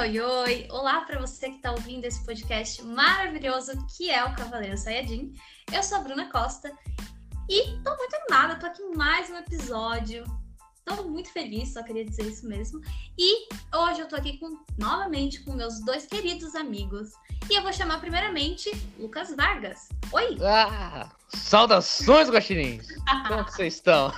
[0.00, 0.68] Oi, oi, oi!
[0.70, 5.34] Olá para você que está ouvindo esse podcast maravilhoso que é o Cavaleiro Sayajin.
[5.72, 6.72] Eu sou a Bruna Costa
[7.48, 10.22] e tô muito animada, tô aqui em mais um episódio.
[10.84, 12.80] Tô muito feliz, só queria dizer isso mesmo.
[13.18, 17.10] E hoje eu tô aqui com, novamente com meus dois queridos amigos.
[17.50, 18.70] E eu vou chamar primeiramente
[19.00, 19.88] Lucas Vargas.
[20.12, 20.38] Oi!
[20.40, 22.86] Ah, saudações, guaxinins!
[23.26, 24.12] Como vocês estão?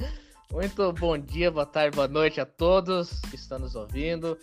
[0.50, 4.38] Muito bom dia, boa tarde, boa noite a todos que estão nos ouvindo.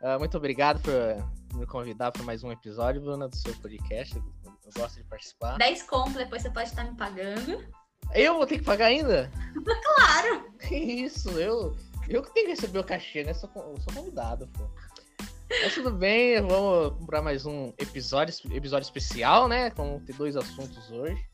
[0.00, 4.14] Uh, muito obrigado por me convidar para mais um episódio, Bruna, do seu podcast.
[4.44, 5.56] Eu gosto de participar.
[5.56, 7.64] 10 conto, depois você pode estar me pagando.
[8.14, 9.30] Eu vou ter que pagar ainda?
[9.96, 10.52] claro!
[10.60, 11.74] Que isso, eu,
[12.08, 13.32] eu que tenho que receber o cachê, né?
[13.32, 14.64] Sou, eu sou convidado, pô.
[15.48, 19.70] Mas tudo bem, vamos para mais um episódio, episódio especial, né?
[19.76, 21.24] Vamos ter dois assuntos hoje.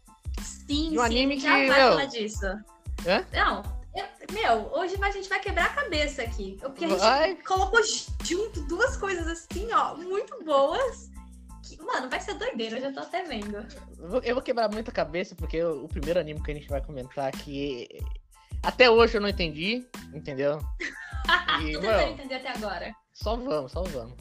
[0.40, 1.88] Sim, um sim, anime já que, vai meu...
[1.90, 2.46] falar disso.
[3.06, 3.26] Hã?
[3.32, 6.56] Não, eu, meu, hoje a gente vai quebrar a cabeça aqui.
[6.60, 7.80] Porque a gente colocou
[8.24, 11.10] junto duas coisas assim, ó, muito boas.
[11.62, 13.66] Que, mano, vai ser doideira, eu já tô até vendo.
[14.24, 17.28] Eu vou quebrar muita cabeça, porque o, o primeiro anime que a gente vai comentar
[17.28, 17.88] aqui.
[18.62, 20.58] Até hoje eu não entendi, entendeu?
[21.60, 22.92] E, tô tentando entender até agora.
[23.12, 24.16] Só vamos, só vamos.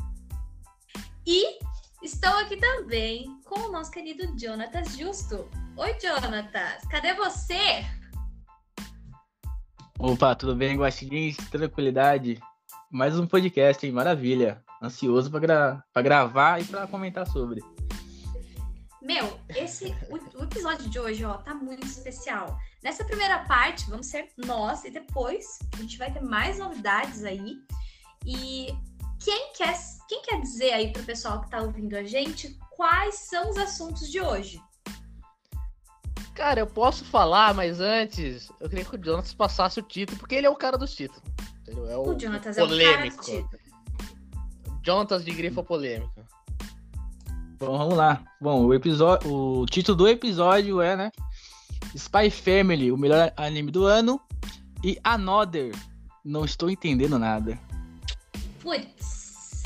[1.25, 1.57] E
[2.03, 5.49] estou aqui também com o nosso querido Jonatas Justo.
[5.77, 7.83] Oi, Jonatas, cadê você?
[10.03, 11.37] Opa, tudo bem, Guaxinins?
[11.51, 12.41] Tranquilidade?
[12.89, 13.91] Mais um podcast, hein?
[13.91, 14.63] Maravilha.
[14.81, 17.61] Ansioso para gra gravar e para comentar sobre.
[18.99, 22.57] Meu, esse o, o, episódio de hoje, ó, tá muito especial.
[22.83, 27.57] Nessa primeira parte, vamos ser nós e depois a gente vai ter mais novidades aí.
[28.25, 28.75] E
[29.23, 29.77] quem quer,
[30.09, 34.09] quem quer dizer aí pro pessoal que tá ouvindo a gente quais são os assuntos
[34.09, 34.59] de hoje?
[36.33, 40.35] Cara, eu posso falar, mas antes eu queria que o Jonas passasse o título, porque
[40.35, 41.21] ele é o cara dos títulos.
[41.61, 41.89] Entendeu?
[41.89, 43.29] É o, o Jonatas polêmico.
[43.29, 43.61] é o cara
[44.83, 46.25] Jonatas de grifa polêmica.
[47.59, 48.23] Bom, vamos lá.
[48.39, 51.11] Bom, o episódio, o título do episódio é, né?
[51.95, 54.19] Spy Family, o melhor anime do ano,
[54.83, 55.71] e Another.
[56.25, 57.59] Não estou entendendo nada.
[58.59, 59.63] Putz.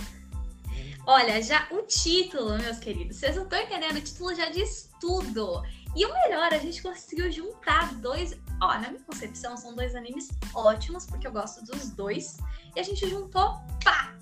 [1.05, 5.61] Olha, já o título, meus queridos, vocês não estão entendendo, o título já diz tudo.
[5.95, 8.37] E o melhor, a gente conseguiu juntar dois.
[8.61, 12.37] Ó, na minha concepção, são dois animes ótimos, porque eu gosto dos dois.
[12.75, 14.13] E a gente juntou, pá!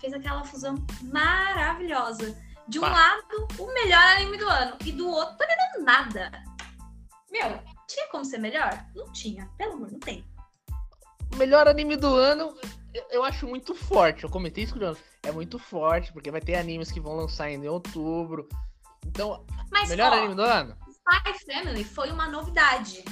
[0.00, 2.34] Fez aquela fusão maravilhosa.
[2.66, 2.90] De um pá.
[2.90, 5.36] lado, o melhor anime do ano, e do outro,
[5.76, 6.30] não nada.
[7.30, 8.86] Meu, tinha como ser melhor?
[8.94, 10.24] Não tinha, pelo amor, não tem.
[11.32, 12.56] O melhor anime do ano,
[13.10, 14.24] eu acho muito forte.
[14.24, 17.50] Eu comentei isso com o É muito forte, porque vai ter animes que vão lançar
[17.50, 18.48] em outubro.
[19.06, 20.76] Então, Mas, melhor ó, anime do ano?
[21.10, 23.04] Spy Family foi uma novidade.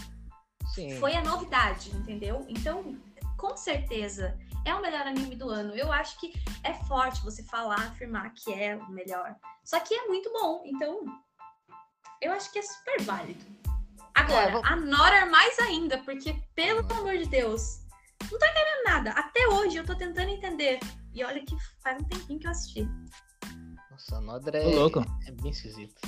[0.74, 0.98] Sim.
[0.98, 2.46] Foi a novidade, entendeu?
[2.48, 2.96] Então,
[3.36, 5.74] com certeza, é o melhor anime do ano.
[5.74, 6.32] Eu acho que
[6.62, 9.34] é forte você falar, afirmar que é o melhor.
[9.64, 11.04] Só que é muito bom, então
[12.20, 13.44] eu acho que é super válido.
[14.14, 14.64] Agora, é, vou...
[14.64, 16.98] a Nora mais ainda, porque, pelo hum.
[16.98, 17.80] amor de Deus,
[18.30, 19.10] não tô entendendo nada.
[19.12, 20.78] Até hoje eu tô tentando entender.
[21.12, 22.88] E olha que faz um tempinho que eu assisti.
[23.90, 24.70] Nossa, a Nodra é,
[25.26, 26.00] é bem esquisito.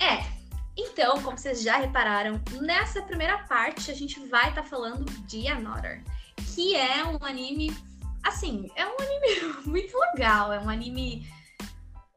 [0.00, 0.39] É.
[0.82, 5.46] Então, como vocês já repararam, nessa primeira parte a gente vai estar tá falando de
[5.46, 6.02] Another,
[6.54, 7.76] que é um anime,
[8.24, 11.26] assim, é um anime muito legal, é um anime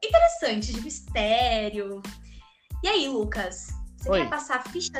[0.02, 2.02] interessante, de mistério.
[2.82, 4.22] E aí, Lucas, você Oi.
[4.22, 4.92] quer passar a ficha,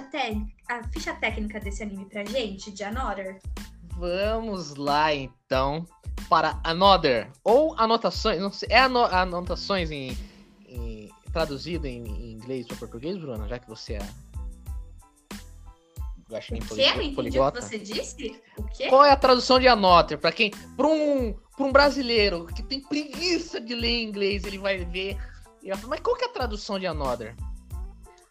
[0.69, 3.41] a ficha técnica desse anime pra gente, de Another?
[3.97, 5.87] Vamos lá, então,
[6.29, 10.15] para Another, ou anotações, não sei, é anotações em
[11.35, 13.49] traduzido em, em inglês para português, Bruna?
[13.49, 14.09] Já que você é.
[16.31, 16.95] Eu acho que o quê?
[16.95, 18.43] Não entendi o que você disse?
[18.57, 18.89] O quê?
[18.89, 20.19] Qual é a tradução de Anotter?
[20.19, 20.51] Para quem.
[20.77, 25.19] Para um, pra um brasileiro que tem preguiça de ler inglês, ele vai ver.
[25.63, 27.37] E vai falar, mas qual que é a tradução de Another?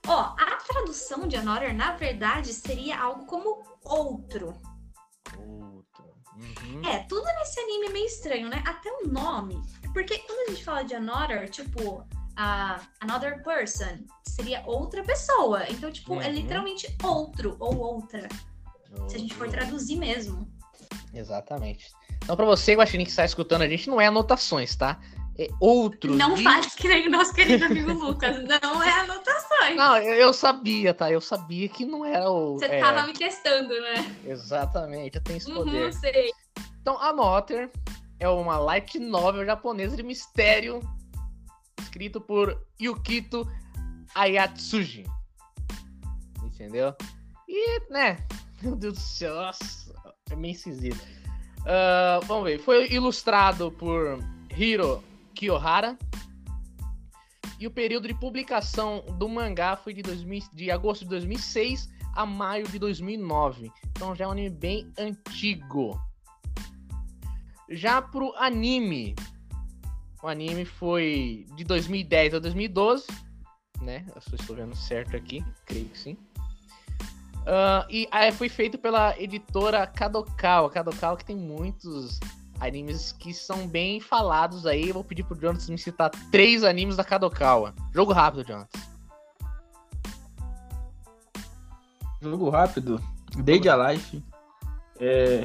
[0.07, 4.54] Ó, a tradução de Another, na verdade, seria algo como outro.
[5.38, 6.06] Outro.
[6.36, 6.86] Uhum.
[6.86, 8.63] É, tudo nesse anime é meio estranho, né?
[8.66, 9.62] Até o nome.
[9.94, 12.06] Porque quando a gente fala de Another, tipo,
[12.38, 15.63] uh, another person seria outra pessoa.
[15.69, 16.21] Então, tipo, é uhum.
[16.21, 18.27] é literalmente outro ou outra.
[18.91, 19.09] Uhum.
[19.09, 20.47] Se a gente for traduzir mesmo.
[21.13, 21.91] Exatamente.
[22.24, 25.00] Então, para você, Guaxinim, que está escutando a gente, não é anotações, tá?
[25.38, 26.15] É outro.
[26.15, 26.44] Não de...
[26.44, 28.38] faz que nem o nosso querido amigo Lucas.
[28.44, 29.75] Não é anotações.
[29.75, 31.12] Não, eu, eu, sabia, tá?
[31.12, 32.53] Eu sabia que não era o.
[32.53, 32.79] Você é...
[32.79, 34.15] tava me testando, né?
[34.25, 35.94] Exatamente, eu tenho esse uhum, poder.
[35.94, 36.31] Sei.
[36.81, 37.71] Então, Anotter
[38.19, 40.81] é uma light novel japonesa de mistério
[41.83, 43.47] escrito por Yukito
[44.15, 45.06] Ayatsuji.
[46.44, 46.95] Entendeu?
[47.47, 48.25] E, né,
[48.62, 49.94] meu Deus do céu, nossa,
[50.30, 51.01] é meio esquisito.
[51.62, 52.59] Uh, vamos ver.
[52.59, 54.19] Foi ilustrado por
[54.56, 55.03] Hiro
[55.33, 55.97] Kiyohara.
[57.59, 62.25] E o período de publicação do mangá foi de, 2000, de agosto de 2006 a
[62.25, 63.71] maio de 2009.
[63.91, 66.00] Então já é um anime bem antigo.
[67.69, 69.15] Já pro anime,
[70.24, 73.06] o anime foi de 2010 a 2012,
[73.81, 74.06] né?
[74.16, 76.18] Eu estou vendo certo aqui, creio que sim.
[77.42, 80.70] Uh, e aí foi feito pela editora Kadokawa.
[80.70, 82.22] Kadokawa que tem muitos
[82.58, 84.88] animes que são bem falados aí.
[84.88, 87.75] Eu vou pedir pro Jonathan me citar três animes da Kadokawa.
[87.94, 88.80] Jogo rápido, Jonathan.
[92.22, 93.04] Jogo rápido.
[93.44, 94.24] Dead Alive.
[95.02, 95.44] É.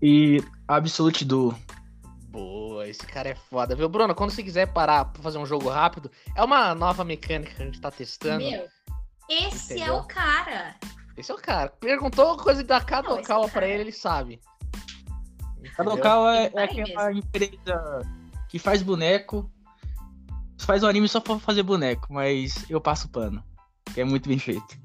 [0.00, 1.54] E Absolute Duo.
[2.28, 3.88] Boa, esse cara é foda, viu?
[3.88, 7.62] Bruno, quando você quiser parar pra fazer um jogo rápido, é uma nova mecânica que
[7.62, 8.44] a gente tá testando.
[8.44, 8.66] Meu,
[9.28, 9.94] esse entendeu?
[9.94, 10.76] é o cara.
[11.16, 11.70] Esse é o cara.
[11.70, 14.40] Perguntou coisa da Kadokawa é pra ele, ele sabe.
[15.76, 18.00] Kadokawa é, é aquela empresa
[18.48, 19.50] que faz boneco.
[20.58, 23.44] Faz um anime só pra fazer boneco, mas eu passo pano.
[23.92, 24.76] Que é muito bem feito.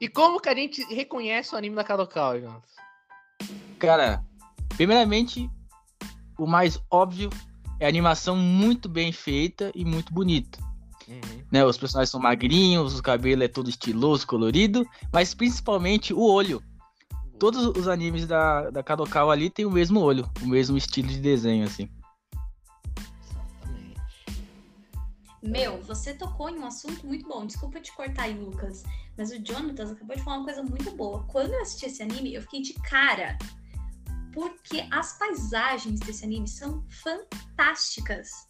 [0.00, 2.74] E como que a gente reconhece o anime da Kadokawa, Jonas?
[3.78, 4.24] Cara,
[4.76, 5.50] primeiramente,
[6.38, 7.30] o mais óbvio
[7.80, 10.58] é a animação muito bem feita e muito bonita.
[11.08, 11.42] Uhum.
[11.52, 16.62] Né, os personagens são magrinhos, o cabelo é todo estiloso, colorido, mas principalmente o olho.
[17.38, 21.20] Todos os animes da, da Kadokawa ali tem o mesmo olho, o mesmo estilo de
[21.20, 21.88] desenho, assim.
[25.42, 27.46] Meu, você tocou em um assunto muito bom.
[27.46, 28.82] Desculpa te cortar aí, Lucas.
[29.16, 31.22] Mas o Jonathan acabou de falar uma coisa muito boa.
[31.24, 33.38] Quando eu assisti esse anime, eu fiquei de cara
[34.36, 38.46] porque as paisagens desse anime são fantásticas.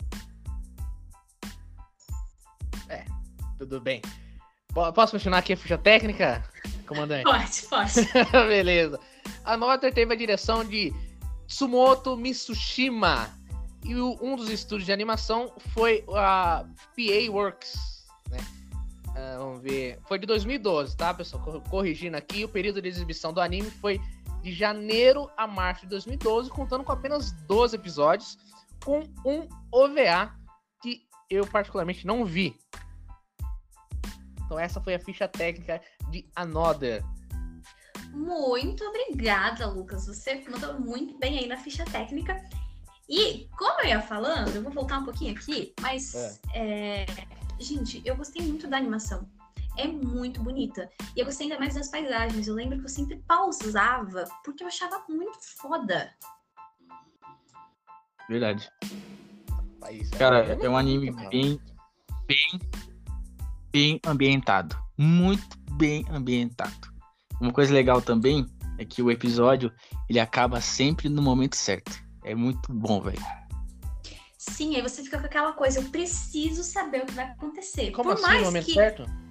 [2.88, 3.04] É,
[3.56, 4.02] tudo bem.
[4.74, 6.42] Posso continuar aqui a ficha técnica,
[6.88, 7.22] comandante?
[7.30, 8.12] Pode, pode.
[8.48, 8.98] Beleza.
[9.44, 10.92] A nota teve a direção de
[11.46, 13.30] Tsumoto Mitsushima.
[13.84, 16.64] E um dos estúdios de animação foi a
[16.96, 18.04] PA Works.
[18.28, 18.38] Né?
[19.10, 20.00] Uh, vamos ver.
[20.08, 21.62] Foi de 2012, tá, pessoal?
[21.70, 24.00] Corrigindo aqui, o período de exibição do anime foi
[24.46, 28.38] de janeiro a março de 2012, contando com apenas 12 episódios,
[28.84, 30.32] com um OVA
[30.80, 32.56] que eu particularmente não vi.
[34.44, 37.02] Então essa foi a ficha técnica de Another.
[38.12, 40.06] Muito obrigada, Lucas.
[40.06, 42.40] Você mandou muito bem aí na ficha técnica.
[43.08, 46.14] E como eu ia falando, eu vou voltar um pouquinho aqui, mas
[46.54, 47.02] é.
[47.02, 47.06] É,
[47.58, 49.28] gente, eu gostei muito da animação
[49.76, 50.90] é muito bonita.
[51.14, 52.46] E eu gostei ainda mais das paisagens.
[52.46, 56.10] Eu lembro que eu sempre pausava porque eu achava muito foda.
[58.28, 58.70] Verdade.
[60.18, 61.60] Cara, é um anime bem,
[62.26, 62.60] bem,
[63.70, 64.76] bem ambientado.
[64.98, 66.94] Muito bem ambientado.
[67.40, 68.46] Uma coisa legal também
[68.78, 69.72] é que o episódio
[70.08, 72.02] ele acaba sempre no momento certo.
[72.24, 73.22] É muito bom, velho.
[74.36, 77.90] Sim, aí você fica com aquela coisa, eu preciso saber o que vai acontecer.
[77.90, 78.74] Como Por assim, mais no momento que...
[78.74, 79.25] certo?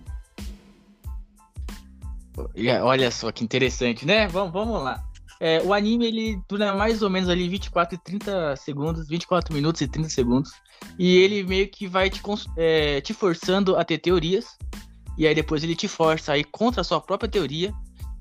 [2.84, 4.28] Olha só que interessante, né?
[4.28, 5.04] Vamos, vamos lá.
[5.40, 9.82] É, o anime ele dura mais ou menos ali 24 e 30 segundos, 24 minutos
[9.82, 10.52] e 30 segundos.
[10.98, 12.22] E ele meio que vai te,
[12.58, 14.58] é, te forçando a ter teorias.
[15.18, 17.74] E aí depois ele te força a ir contra a sua própria teoria.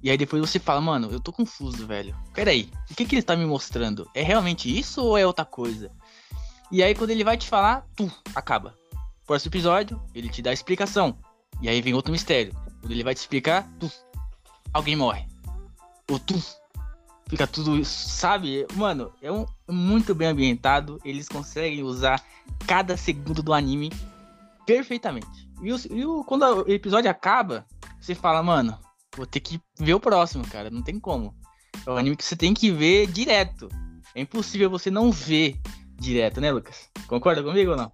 [0.02, 2.14] E aí depois você fala, mano, eu tô confuso, velho.
[2.34, 4.08] Peraí, o que, que ele tá me mostrando?
[4.14, 5.90] É realmente isso ou é outra coisa?
[6.70, 8.74] E aí quando ele vai te falar, tu, acaba.
[9.26, 11.16] Próximo episódio, ele te dá a explicação.
[11.62, 12.54] E aí vem outro mistério.
[12.84, 13.90] Quando ele vai te explicar, tu,
[14.70, 15.26] alguém morre.
[16.10, 16.38] Ou tu,
[17.26, 18.66] fica tudo, sabe?
[18.74, 21.00] Mano, é um muito bem ambientado.
[21.02, 22.22] Eles conseguem usar
[22.66, 23.90] cada segundo do anime
[24.66, 25.48] perfeitamente.
[25.62, 27.64] E, o, e o, quando o episódio acaba,
[27.98, 28.78] você fala, mano,
[29.16, 30.68] vou ter que ver o próximo, cara.
[30.68, 31.34] Não tem como.
[31.86, 33.66] É um anime que você tem que ver direto.
[34.14, 35.58] É impossível você não ver
[35.98, 36.90] direto, né, Lucas?
[37.06, 37.90] Concorda comigo ou não?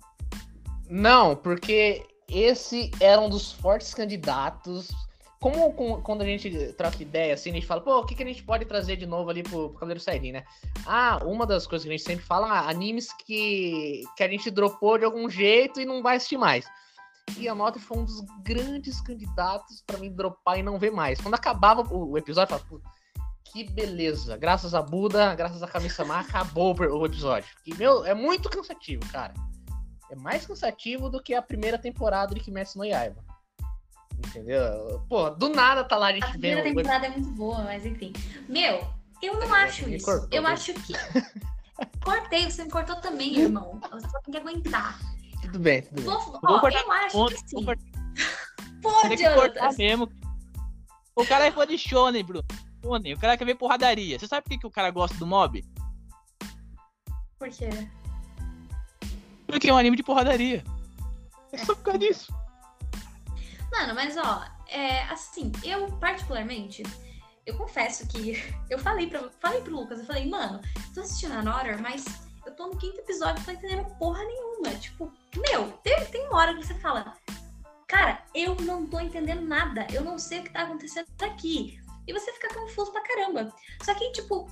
[0.89, 4.89] Não, porque esse era um dos fortes candidatos.
[5.41, 5.73] Como,
[6.03, 8.43] quando a gente troca ideia, assim, a gente fala, pô, o que, que a gente
[8.43, 10.45] pode trazer de novo ali pro, pro Cavaleiro Saiyajin, né?
[10.85, 14.51] Ah, uma das coisas que a gente sempre fala, ah, animes que, que a gente
[14.51, 16.67] dropou de algum jeito e não vai assistir mais.
[17.39, 21.19] E a Nota foi um dos grandes candidatos para mim dropar e não ver mais.
[21.19, 22.85] Quando acabava o, o episódio, eu falava,
[23.45, 24.37] que beleza.
[24.37, 27.49] Graças a Buda, graças a Kami-sama, acabou o episódio.
[27.65, 29.33] E, meu, é muito cansativo, cara
[30.11, 33.25] é mais cansativo do que a primeira temporada de Kimetsu no Yaiba.
[34.19, 35.02] Entendeu?
[35.09, 36.76] Pô, do nada tá lá a gente A primeira vendo...
[36.76, 38.12] temporada é muito boa, mas enfim.
[38.49, 38.87] Meu,
[39.23, 40.05] eu não é, acho isso.
[40.05, 40.93] Cortou, eu acho que.
[42.05, 43.81] Cortei, você me cortou também, irmão.
[43.93, 44.99] Você só tem que aguentar.
[45.40, 46.05] Tudo bem, tudo bem.
[46.05, 47.64] Vou, ó, eu acho ponto, que sim.
[48.83, 50.11] Pô, Tem que cortar mesmo.
[51.14, 52.45] O cara é fã de Shonen, Bruno.
[52.83, 54.19] shonen, o cara quer ver porradaria.
[54.19, 55.62] Você sabe por que, que o cara gosta do mob?
[57.38, 57.69] Por quê?
[59.50, 60.64] Porque é um anime de porradaria.
[61.52, 62.33] É só por causa disso.
[63.73, 66.83] Mano, mas ó, é, assim, eu particularmente,
[67.47, 70.61] eu confesso que eu falei, pra, falei pro Lucas, eu falei, mano,
[70.95, 72.04] tô assistindo a Nora, mas
[72.47, 74.71] eu tô no quinto episódio, não tô entendendo porra nenhuma.
[74.78, 77.16] Tipo, meu, tem, tem uma hora que você fala,
[77.87, 81.80] cara, eu não tô entendendo nada, eu não sei o que tá acontecendo aqui.
[82.07, 83.54] E você fica confuso pra caramba.
[83.83, 84.50] Só que, tipo,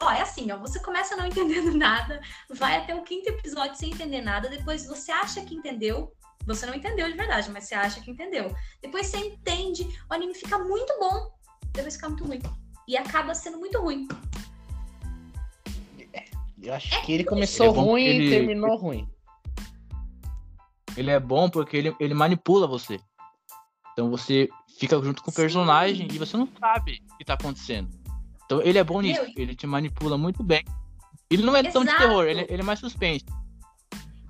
[0.00, 3.90] ó, é assim, ó, você começa não entendendo nada, vai até o quinto episódio sem
[3.90, 6.12] entender nada, depois você acha que entendeu,
[6.46, 8.54] você não entendeu de verdade, mas você acha que entendeu.
[8.80, 11.30] Depois você entende, o anime fica muito bom,
[11.72, 12.40] depois fica muito ruim.
[12.88, 14.08] E acaba sendo muito ruim.
[16.12, 16.24] É,
[16.60, 18.26] eu acho é que ele começou ele é ruim ele...
[18.26, 19.08] e terminou ruim.
[20.96, 22.98] Ele é bom porque ele, ele manipula você.
[23.92, 26.16] Então você fica junto com o personagem Sim.
[26.16, 27.99] e você não sabe o que tá acontecendo.
[28.50, 30.64] Então ele é bom nisso, Meu, ele te manipula muito bem.
[31.30, 31.72] Ele não é Exato.
[31.72, 33.24] tão de terror, ele, ele é mais suspense.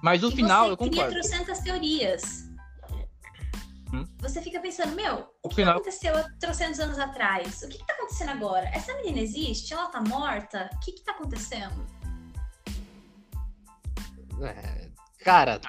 [0.02, 0.94] Mas o e final, eu concordo.
[0.94, 2.50] Você cria trocentas teorias.
[3.94, 4.04] Hum?
[4.18, 5.76] Você fica pensando, meu, o, o que final...
[5.76, 7.62] aconteceu há trocentos anos atrás?
[7.62, 8.68] O que, que tá acontecendo agora?
[8.74, 9.72] Essa menina existe?
[9.72, 10.68] Ela tá morta?
[10.74, 11.86] O que que tá acontecendo?
[14.42, 14.90] É,
[15.24, 15.62] cara,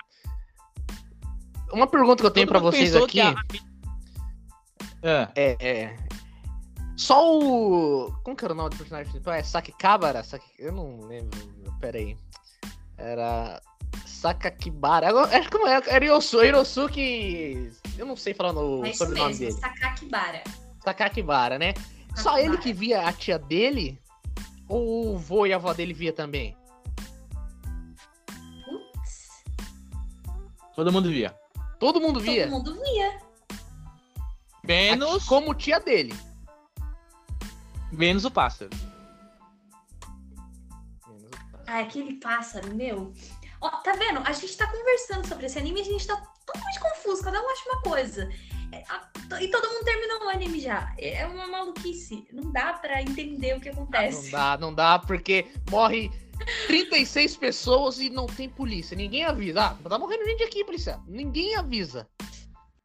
[1.72, 3.22] uma pergunta que eu tenho para vocês aqui.
[3.22, 3.34] A...
[5.02, 5.30] É.
[5.36, 6.11] é, é.
[7.02, 8.14] Só o.
[8.24, 9.34] Como que era o nome do personagem principal?
[9.34, 10.24] É Sakikabara?
[10.24, 10.46] Saki...
[10.60, 11.40] Eu não lembro.
[11.80, 12.16] Pera aí.
[12.96, 13.60] Era.
[14.06, 15.10] Sakakibara.
[15.36, 15.84] Acho que não era.
[15.90, 17.72] Era Yosu, Hirosuke.
[17.98, 19.52] Eu não sei falar no é sobrenome dele.
[19.52, 20.44] Sakakibara.
[20.84, 21.74] Sakakibara, né?
[21.74, 22.22] Sakakibara.
[22.22, 24.00] Só ele que via a tia dele?
[24.70, 26.56] Ou o vô e a avó dele via também?
[28.64, 29.44] Putz.
[30.76, 31.36] Todo mundo via.
[31.80, 32.44] Todo mundo via?
[32.44, 33.20] Todo mundo via.
[34.64, 35.26] Menos.
[35.26, 36.14] Como tia dele.
[37.92, 38.70] Menos o pássaro.
[41.68, 43.14] Ah, aquele pássaro, meu.
[43.62, 44.20] Ó, tá vendo?
[44.26, 47.24] A gente tá conversando sobre esse anime e a gente tá totalmente confuso.
[47.24, 48.30] Cada um acha uma coisa.
[48.72, 48.84] É,
[49.42, 50.94] e todo mundo terminou o anime já.
[50.98, 52.28] É uma maluquice.
[52.32, 54.32] Não dá pra entender o que acontece.
[54.32, 56.12] Não dá, não dá, porque morre
[56.68, 58.96] 36 pessoas e não tem polícia.
[58.96, 59.62] Ninguém avisa.
[59.62, 61.00] Ah, tá morrendo gente aqui, polícia.
[61.08, 62.08] Ninguém avisa.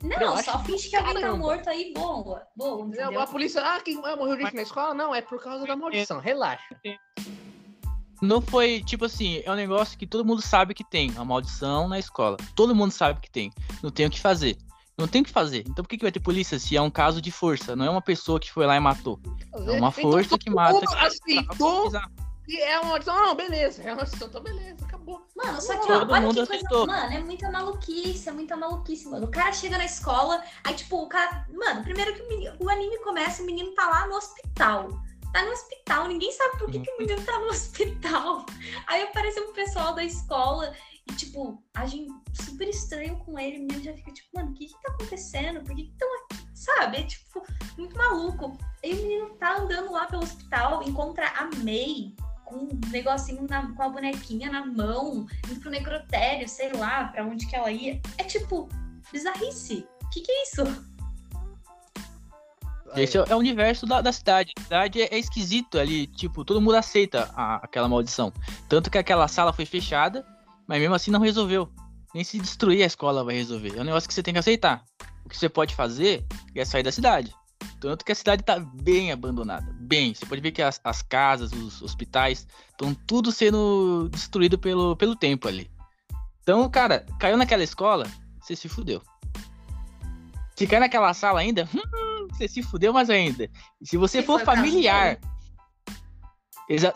[0.06, 2.42] Não, só finge que alguém tá morto aí, boa.
[2.56, 3.20] Boa, entendeu?
[3.20, 4.94] A polícia, ah, quem morreu gente na escola?
[4.94, 6.20] Não, é por causa da maldição.
[6.20, 6.76] Relaxa.
[8.22, 11.12] Não foi, tipo assim, é um negócio que todo mundo sabe que tem.
[11.16, 12.36] A maldição na escola.
[12.54, 13.52] Todo mundo sabe que tem.
[13.82, 14.56] Não tem o que fazer.
[14.96, 15.64] Não tem o que fazer.
[15.68, 17.76] Então por que, que vai ter polícia se é um caso de força?
[17.76, 19.20] Não é uma pessoa que foi lá e matou.
[19.52, 20.80] É uma então, força que mata.
[20.80, 21.90] Que aceitou
[22.48, 23.14] e é uma maldição.
[23.16, 23.82] Não, beleza.
[23.82, 25.26] É uma maldição, então beleza, acabou.
[25.36, 26.86] Mano, só que, ó, Todo olha que coisa.
[26.86, 29.26] Mano, é muita maluquice, é muita maluquice, mano.
[29.26, 31.46] O cara chega na escola, aí, tipo, o cara.
[31.52, 34.88] Mano, primeiro que o, menino, o anime começa, o menino tá lá no hospital.
[35.32, 38.46] Tá no hospital, ninguém sabe por que, que o menino tá no hospital.
[38.86, 40.72] Aí aparece um pessoal da escola
[41.08, 43.58] e, tipo, agem super estranho com ele.
[43.58, 45.62] O menino já fica, tipo, mano, o que que tá acontecendo?
[45.62, 46.46] Por que que estão aqui?
[46.54, 46.96] Sabe?
[46.98, 47.44] É, tipo,
[47.76, 48.56] muito maluco.
[48.82, 52.14] Aí o menino tá andando lá pelo hospital, encontra a May,
[52.46, 57.24] com um negocinho na, com a bonequinha na mão, indo pro necrotério, sei lá, pra
[57.24, 58.00] onde que ela ia.
[58.16, 58.68] É tipo,
[59.12, 59.86] bizarrice.
[60.04, 60.62] O que, que é isso?
[62.94, 64.52] Esse é o universo da, da cidade.
[64.56, 68.32] A cidade é, é, esquisito ali, tipo, todo mundo aceita a, aquela maldição.
[68.68, 70.24] Tanto que aquela sala foi fechada,
[70.66, 71.68] mas mesmo assim não resolveu.
[72.14, 73.76] Nem se destruir a escola vai resolver.
[73.76, 74.84] É um negócio que você tem que aceitar.
[75.24, 76.24] O que você pode fazer
[76.54, 77.34] é sair da cidade.
[77.80, 79.66] Tanto que a cidade está bem abandonada.
[79.80, 84.96] Bem, você pode ver que as, as casas, os hospitais, estão tudo sendo destruído pelo,
[84.96, 85.70] pelo tempo ali.
[86.42, 88.06] Então, cara, caiu naquela escola,
[88.40, 89.02] você se fudeu.
[90.56, 93.50] Se cair naquela sala ainda, hum, você se fudeu mais ainda.
[93.80, 95.18] E se você for familiar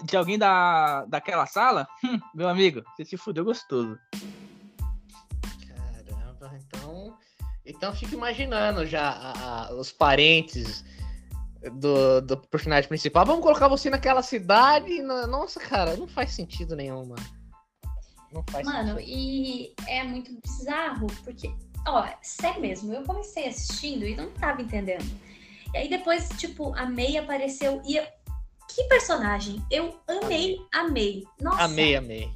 [0.04, 3.98] de alguém da, daquela sala, hum, meu amigo, você se fudeu gostoso.
[7.70, 10.84] Então fica imaginando já a, a, os parentes
[11.72, 13.26] do, do personagem principal.
[13.26, 15.02] Vamos colocar você naquela cidade.
[15.02, 15.26] Na...
[15.26, 17.40] Nossa, cara, não faz sentido nenhum, mano.
[18.32, 19.08] Não faz mano, sentido.
[19.08, 21.52] e é muito bizarro, porque,
[21.86, 25.04] ó, sério mesmo, eu comecei assistindo e não tava entendendo.
[25.74, 27.96] E aí depois, tipo, a May apareceu e.
[27.96, 28.06] Eu...
[28.72, 29.60] Que personagem!
[29.68, 31.24] Eu amei, amei.
[31.40, 31.64] Nossa.
[31.64, 32.30] Amei, amei.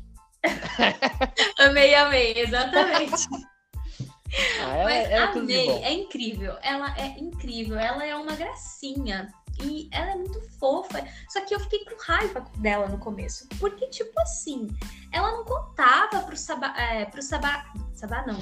[1.61, 3.29] amei, amei, exatamente.
[4.61, 6.59] Ah, ela, Mas ela é, é incrível.
[6.63, 7.79] Ela é incrível.
[7.79, 9.33] Ela é uma gracinha.
[9.63, 11.07] E ela é muito fofa.
[11.29, 13.49] Só que eu fiquei com raiva dela no começo.
[13.61, 14.69] Porque, tipo assim,
[15.13, 16.75] ela não contava pro Sabá.
[16.77, 17.73] É, pro Sabá.
[17.95, 18.39] Sabá não.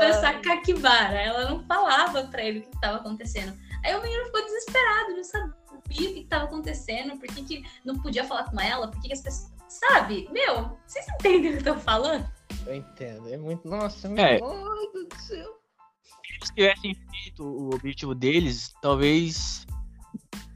[0.00, 1.18] da Sakakibara.
[1.20, 3.56] Ela não falava pra ele o que estava acontecendo.
[3.84, 7.98] Aí o menino ficou desesperado, não sabia o que estava acontecendo, por que, que não
[7.98, 9.54] podia falar com ela, por que, que as pessoas.
[9.68, 10.28] Sabe?
[10.30, 12.28] Meu, vocês entendem o que eu tô falando?
[12.66, 13.32] Eu entendo.
[13.32, 13.68] É muito.
[13.68, 14.36] Nossa, é.
[14.36, 14.40] É.
[14.40, 15.56] Meu Deus do céu.
[16.02, 19.66] Se eles tivessem feito o objetivo deles, talvez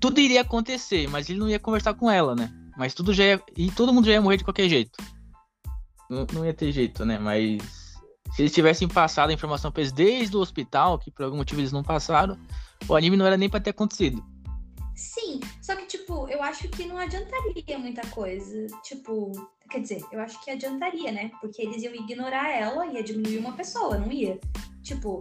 [0.00, 2.52] tudo iria acontecer, mas ele não ia conversar com ela, né?
[2.76, 3.42] Mas tudo já ia.
[3.56, 4.98] E todo mundo já ia morrer de qualquer jeito.
[6.08, 7.18] Não, não ia ter jeito, né?
[7.18, 7.62] Mas
[8.32, 11.60] se eles tivessem passado a informação pra eles desde o hospital, que por algum motivo
[11.60, 12.38] eles não passaram,
[12.88, 14.24] o anime não era nem pra ter acontecido.
[14.94, 18.66] Sim, só que, tipo, eu acho que não adiantaria muita coisa.
[18.82, 19.32] Tipo,
[19.70, 21.30] quer dizer, eu acho que adiantaria, né?
[21.40, 24.38] Porque eles iam ignorar ela, ia diminuir uma pessoa, não ia.
[24.82, 25.20] Tipo.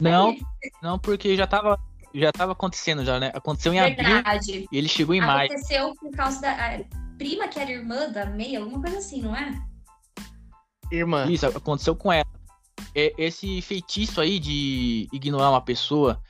[0.00, 0.36] Não,
[0.82, 1.78] não, porque já tava,
[2.14, 3.30] já tava acontecendo já, né?
[3.34, 4.50] Aconteceu em Verdade.
[4.50, 5.50] abril e ele chegou em maio.
[5.50, 6.80] Aconteceu por causa da
[7.18, 9.60] prima que era irmã da Meia, alguma coisa assim, não é?
[10.90, 11.30] Irmã.
[11.30, 12.26] Isso, aconteceu com ela.
[12.94, 16.20] Esse feitiço aí de ignorar uma pessoa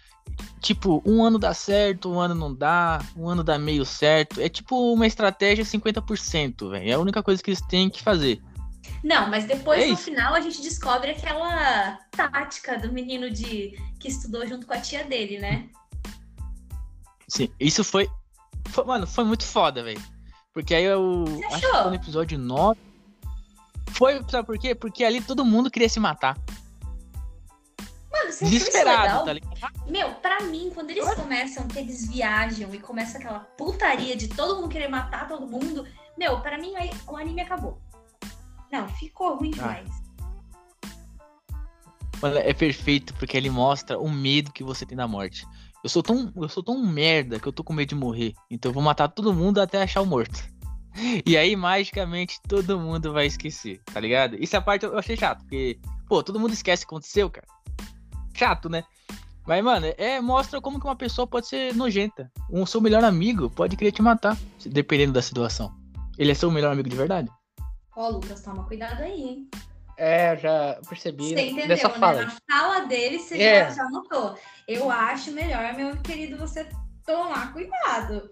[0.60, 4.40] tipo, um ano dá certo, um ano não dá, um ano dá meio certo.
[4.40, 6.90] É tipo uma estratégia 50%, velho.
[6.90, 8.40] É a única coisa que eles têm que fazer.
[9.02, 14.08] Não, mas depois é no final a gente descobre aquela tática do menino de que
[14.08, 15.68] estudou junto com a tia dele, né?
[17.28, 18.08] Sim, isso foi,
[18.68, 20.02] foi mano, foi muito foda, velho.
[20.52, 22.80] Porque aí eu acho que no episódio 9
[23.90, 24.74] foi, sabe por quê?
[24.74, 26.36] Porque ali todo mundo queria se matar.
[28.28, 29.56] Mano, você Desesperado, tá ligado?
[29.86, 34.56] Meu, pra mim, quando eles começam, que eles viajam e começa aquela putaria de todo
[34.56, 37.80] mundo querer matar todo mundo, meu, pra mim aí, o anime acabou.
[38.70, 39.56] Não, ficou ruim ah.
[39.56, 40.08] demais.
[42.20, 45.46] Mano, é perfeito porque ele mostra o medo que você tem da morte.
[45.82, 48.34] Eu sou tão, eu sou tão merda que eu tô com medo de morrer.
[48.50, 50.38] Então eu vou matar todo mundo até achar o morto.
[51.24, 54.34] E aí, magicamente, todo mundo vai esquecer, tá ligado?
[54.34, 57.30] Isso é a parte eu achei chato, porque, pô, todo mundo esquece o que aconteceu,
[57.30, 57.46] cara
[58.38, 58.84] chato, né?
[59.46, 62.30] Mas, mano, é, mostra como que uma pessoa pode ser nojenta.
[62.50, 65.74] Um seu melhor amigo pode querer te matar, dependendo da situação.
[66.18, 67.30] Ele é seu melhor amigo de verdade?
[67.96, 69.50] Ó, oh, Lucas, toma cuidado aí, hein?
[69.96, 71.30] É, já percebi.
[71.30, 71.94] Você entendeu, dessa né?
[71.94, 72.24] Fala.
[72.24, 73.64] Na fala dele, você é.
[73.64, 74.38] já, já notou.
[74.68, 76.68] Eu acho melhor, meu querido, você
[77.04, 78.30] tomar cuidado.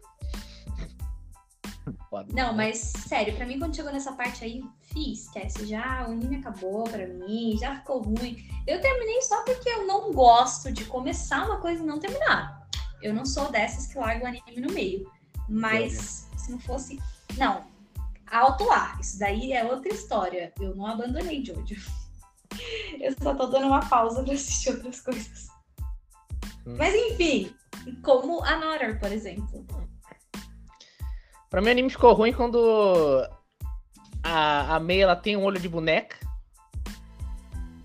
[2.11, 4.63] Pode não, mas sério, pra mim, quando chegou nessa parte aí,
[4.97, 8.49] fi, esquece, já o anime acabou pra mim, já ficou ruim.
[8.67, 12.67] Eu terminei só porque eu não gosto de começar uma coisa e não terminar.
[13.03, 15.11] Eu não sou dessas que largam o anime no meio.
[15.49, 16.99] Mas se não fosse.
[17.37, 17.67] Não.
[18.31, 18.97] Alto lá.
[19.01, 20.53] Isso daí é outra história.
[20.59, 21.77] Eu não abandonei Jojo.
[22.99, 25.49] Eu só tô dando uma pausa pra assistir outras coisas.
[26.67, 26.77] Hum.
[26.79, 27.55] Mas enfim,
[28.03, 29.65] como Another, por exemplo.
[31.51, 32.59] Pra mim, o anime ficou ruim quando
[34.27, 36.17] a, a Mei ela tem um olho de boneca.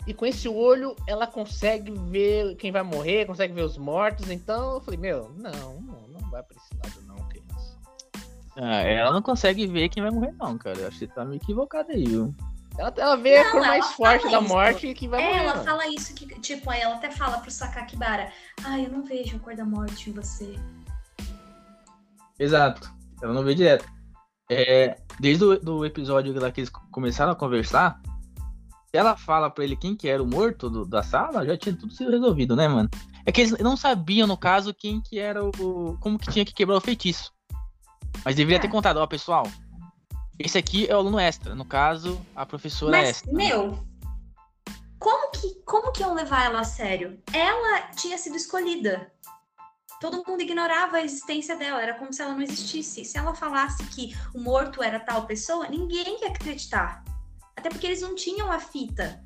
[0.07, 4.29] E com esse olho ela consegue ver quem vai morrer, consegue ver os mortos.
[4.29, 7.77] Então eu falei, meu, não, não, vai pra esse lado, não, criança.
[8.57, 10.79] Ah, ela não consegue ver quem vai morrer, não, cara.
[10.79, 12.33] Eu acho que você tá meio equivocado aí, viu?
[12.77, 15.39] Ela, ela vê não, a cor mais forte da morte que vai é, morrer.
[15.43, 15.63] Ela não.
[15.63, 18.31] fala isso, que, tipo, aí ela até fala pro Sakakibara,
[18.63, 20.55] ah, eu não vejo a cor da morte em você.
[22.39, 22.91] Exato.
[23.21, 23.85] Ela não vê direto.
[24.49, 28.01] É, desde o do episódio lá que eles começaram a conversar,
[28.93, 31.93] ela fala pra ele quem que era o morto do, da sala, já tinha tudo
[31.93, 32.89] sido resolvido, né, mano?
[33.25, 35.97] É que eles não sabiam, no caso, quem que era o.
[35.99, 37.31] como que tinha que quebrar o feitiço.
[38.25, 38.61] Mas deveria é.
[38.61, 39.47] ter contado, ó, pessoal.
[40.37, 41.53] Esse aqui é o aluno extra.
[41.53, 43.31] No caso, a professora Mas, extra.
[43.31, 43.79] Meu,
[44.99, 47.19] como que, como que iam levar ela a sério?
[47.31, 49.11] Ela tinha sido escolhida
[50.01, 53.05] todo mundo ignorava a existência dela, era como se ela não existisse.
[53.05, 57.03] Se ela falasse que o morto era tal pessoa, ninguém ia acreditar.
[57.55, 59.23] Até porque eles não tinham a fita.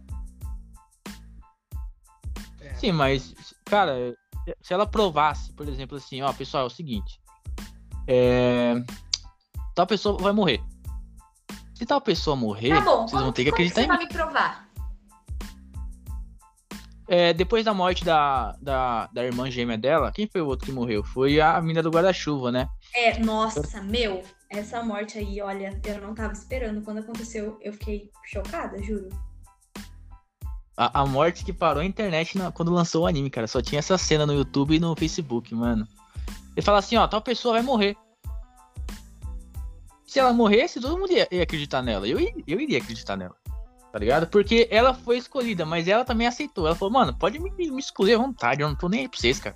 [2.59, 2.73] É.
[2.75, 3.33] Sim, mas,
[3.63, 4.13] cara,
[4.61, 7.21] se ela provasse, por exemplo, assim, ó, pessoal, é o seguinte.
[8.05, 8.73] É...
[9.73, 10.61] Tal pessoa vai morrer.
[11.73, 13.93] Se tal pessoa morrer, tá bom, vocês vão ter que acreditar em mim.
[13.93, 14.64] Você vai me provar?
[17.07, 20.71] É, depois da morte da, da, da irmã gêmea dela, quem foi o outro que
[20.71, 21.03] morreu?
[21.03, 22.67] Foi a mina do guarda-chuva, né?
[22.95, 26.81] É, nossa, meu, essa morte aí, olha, eu não tava esperando.
[26.81, 29.09] Quando aconteceu, eu fiquei chocada, juro.
[30.75, 33.47] A, a morte que parou a internet na, quando lançou o anime, cara.
[33.47, 35.87] Só tinha essa cena no YouTube e no Facebook, mano.
[36.55, 37.95] Ele fala assim, ó, tal pessoa vai morrer.
[40.07, 42.07] Se ela morresse, todo mundo ia, ia acreditar nela.
[42.07, 43.35] Eu, eu iria acreditar nela
[43.95, 44.27] tá ligado?
[44.27, 46.67] Porque ela foi escolhida, mas ela também aceitou.
[46.67, 49.17] Ela falou, mano, pode me, me excluir à vontade, eu não tô nem aí pra
[49.17, 49.55] vocês, cara.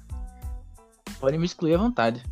[1.19, 2.23] Pode me excluir à vontade.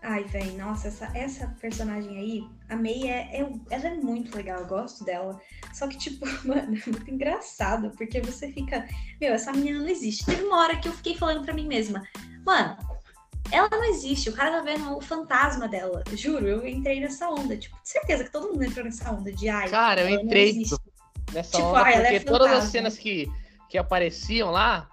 [0.00, 4.60] Ai, velho, nossa, essa, essa personagem aí, a May, é, é, ela é muito legal,
[4.60, 5.40] eu gosto dela.
[5.74, 8.86] Só que, tipo, mano, é muito engraçado, porque você fica,
[9.20, 10.24] meu, essa menina não existe.
[10.24, 12.04] Teve uma hora que eu fiquei falando pra mim mesma,
[12.46, 12.76] mano,
[13.50, 16.02] ela não existe, o cara tá vendo o fantasma dela.
[16.12, 17.56] Juro, eu entrei nessa onda.
[17.56, 19.68] Tipo, certeza que todo mundo entrou nessa onda de ai.
[19.68, 20.62] Cara, eu entrei
[21.32, 23.30] nessa tipo, onda porque é todas as cenas que,
[23.68, 24.88] que apareciam lá,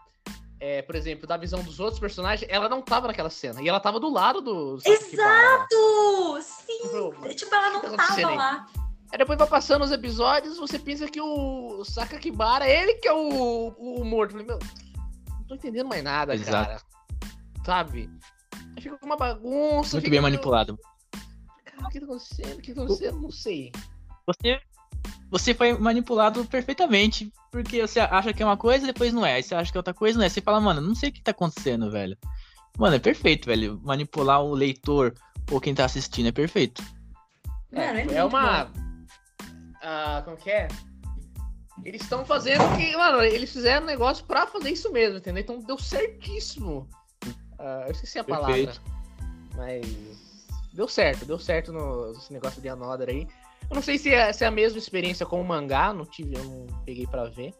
[0.59, 3.61] é, por exemplo, da visão dos outros personagens, ela não tava naquela cena.
[3.61, 4.77] E ela tava do lado do.
[4.85, 6.41] Exato!
[6.41, 7.33] Sim!
[7.35, 8.67] tipo, ela não tá tava lá.
[9.11, 13.69] Aí depois vai passando os episódios, você pensa que o Sakakibara, ele que é o,
[13.69, 14.33] o morto.
[14.33, 14.59] Falei, meu,
[15.29, 16.51] não tô entendendo mais nada, Exato.
[16.51, 16.81] cara.
[17.65, 18.09] Sabe?
[18.75, 19.97] Aí fica uma bagunça.
[19.97, 20.79] Muito bem manipulado.
[21.65, 22.57] Cara, o que tá acontecendo?
[22.57, 23.21] O que tá acontecendo?
[23.21, 23.71] Não sei.
[24.25, 24.61] Você
[25.31, 29.35] você foi manipulado perfeitamente, porque você acha que é uma coisa e depois não é.
[29.35, 30.29] Aí você acha que é outra coisa não é.
[30.29, 32.17] Você fala, mano, não sei o que tá acontecendo, velho.
[32.77, 33.79] Mano, é perfeito, velho.
[33.83, 35.13] Manipular o leitor
[35.51, 36.83] ou quem tá assistindo é perfeito.
[37.71, 38.71] É, é, é uma.
[39.83, 40.67] Ah, como que é?
[41.85, 42.95] Eles estão fazendo que.
[42.97, 45.43] Mano, eles fizeram um negócio pra fazer isso mesmo, entendeu?
[45.43, 46.89] Então deu certíssimo.
[47.59, 48.81] Uh, eu esqueci a perfeito.
[48.81, 48.99] palavra.
[49.55, 50.29] Mas.
[50.71, 53.27] Deu certo, deu certo no, nesse negócio de Another aí.
[53.69, 56.35] Eu não sei se é, se é a mesma experiência com o mangá, não tive,
[56.35, 57.53] eu não peguei para ver.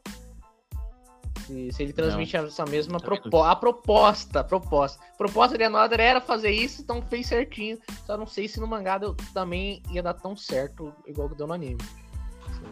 [1.46, 2.46] Se, se, ele transmite não.
[2.46, 5.04] essa mesma propo a proposta, proposta.
[5.04, 7.80] A proposta de Another era fazer isso, então fez certinho.
[8.06, 11.48] Só não sei se no mangá deu, também ia dar tão certo igual que deu
[11.48, 11.82] no anime.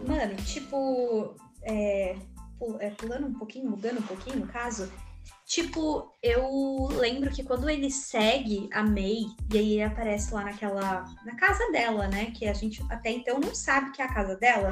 [0.08, 2.16] Mano, tipo, é,
[2.80, 4.92] é, pulando um pouquinho, mudando um pouquinho no caso,
[5.48, 11.06] Tipo, eu lembro que quando ele segue a May, e aí ele aparece lá naquela.
[11.26, 12.32] na casa dela, né?
[12.32, 14.72] Que a gente até então não sabe que é a casa dela.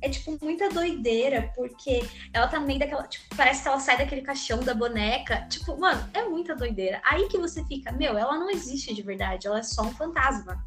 [0.00, 3.08] É, tipo, muita doideira, porque ela tá meio daquela.
[3.08, 5.48] Tipo, parece que ela sai daquele caixão da boneca.
[5.48, 7.02] Tipo, mano, é muita doideira.
[7.04, 10.64] Aí que você fica, meu, ela não existe de verdade, ela é só um fantasma.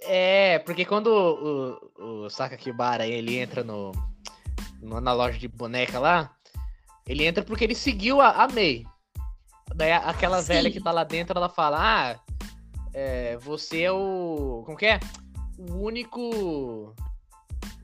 [0.00, 3.92] É, porque quando o, o, o Sakakibara ele entra no,
[4.82, 6.35] no, na loja de boneca lá,
[7.06, 8.84] ele entra porque ele seguiu a, a May.
[9.74, 10.48] Daí aquela Sim.
[10.48, 12.20] velha que tá lá dentro, ela fala: Ah,
[12.94, 14.62] é, você é o.
[14.64, 15.00] Como que é?
[15.58, 16.20] O único.
[16.20, 16.94] O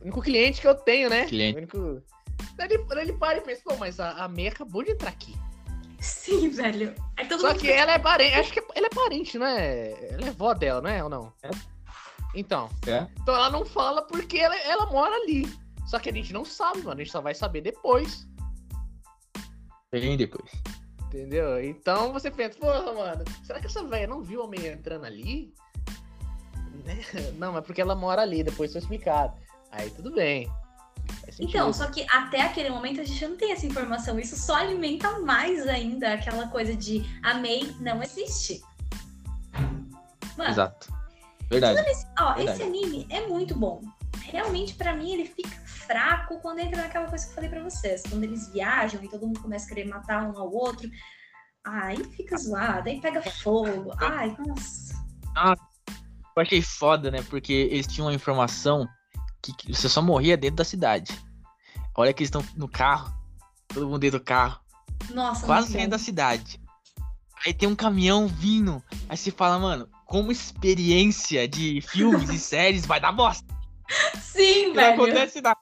[0.03, 1.27] único cliente que eu tenho, né?
[1.27, 1.55] Cliente.
[1.55, 2.03] O único.
[2.57, 5.35] Daí ele, ele para e pensa, pô, mas a, a May acabou de entrar aqui.
[6.01, 6.95] Sim, velho.
[7.41, 9.93] Só que ela é parente, acho que ela é parente, não é?
[10.13, 11.33] Ela é vó dela, não é ou não?
[11.43, 11.51] É.
[12.35, 12.69] Então.
[12.87, 13.07] É.
[13.21, 15.47] Então ela não fala porque ela, ela mora ali.
[15.87, 17.01] Só que a gente não sabe, mano.
[17.01, 18.27] A gente só vai saber depois.
[19.93, 20.51] Bem depois.
[21.07, 21.63] Entendeu?
[21.63, 25.53] Então você pensa, porra, mano, será que essa velha não viu o homem entrando ali?
[26.85, 26.99] Né?
[27.37, 29.35] Não, é porque ela mora ali, depois foi explicado.
[29.71, 30.51] Aí tudo bem.
[31.39, 34.19] Então, só que até aquele momento a gente não tem essa informação.
[34.19, 38.63] Isso só alimenta mais ainda aquela coisa de a May não existe.
[40.37, 40.93] Mano, Exato.
[41.51, 41.81] Verdade.
[41.91, 42.51] Esse, ó, Verdade.
[42.51, 43.83] esse anime é muito bom.
[44.25, 48.03] Realmente, para mim, ele fica fraco quando entra naquela coisa que eu falei para vocês.
[48.09, 50.89] Quando eles viajam e todo mundo começa a querer matar um ao outro.
[51.65, 53.93] Aí fica zoado, aí pega fogo.
[53.99, 54.95] Ai, nossa.
[55.37, 55.55] Ah,
[56.37, 57.23] eu achei foda, né?
[57.29, 58.89] Porque eles tinham uma informação
[59.41, 61.13] que, você só morria dentro da cidade.
[61.97, 63.13] Olha que eles estão no carro,
[63.69, 64.61] todo mundo dentro do carro.
[65.11, 66.61] Nossa, Quase saindo da cidade.
[67.45, 68.83] Aí tem um caminhão vindo.
[69.09, 73.62] Aí você fala, mano, como experiência de filmes e séries vai dar bosta.
[74.21, 74.97] Sim, velho.
[74.97, 75.59] Não acontece nada.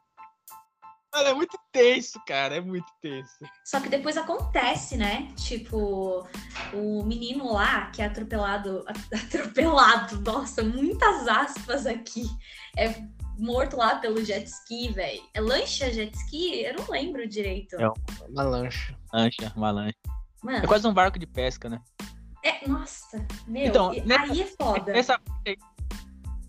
[1.12, 2.57] Mano, é muito tenso, cara.
[2.57, 3.45] É muito tenso.
[3.64, 5.29] Só que depois acontece, né?
[5.37, 6.27] Tipo,
[6.73, 8.85] o menino lá que é atropelado.
[9.12, 12.25] Atropelado, nossa, muitas aspas aqui.
[12.77, 12.95] É
[13.37, 15.23] morto lá pelo jet ski, velho.
[15.35, 16.62] É lancha jet ski?
[16.62, 17.75] Eu não lembro direito.
[17.77, 17.88] É
[18.29, 18.97] uma lancha.
[19.12, 19.99] Lancha, uma lancha.
[20.43, 21.81] Mano, é quase um barco de pesca, né?
[22.43, 24.93] É, nossa, meu, então, nessa, aí é foda.
[24.93, 25.21] Nessa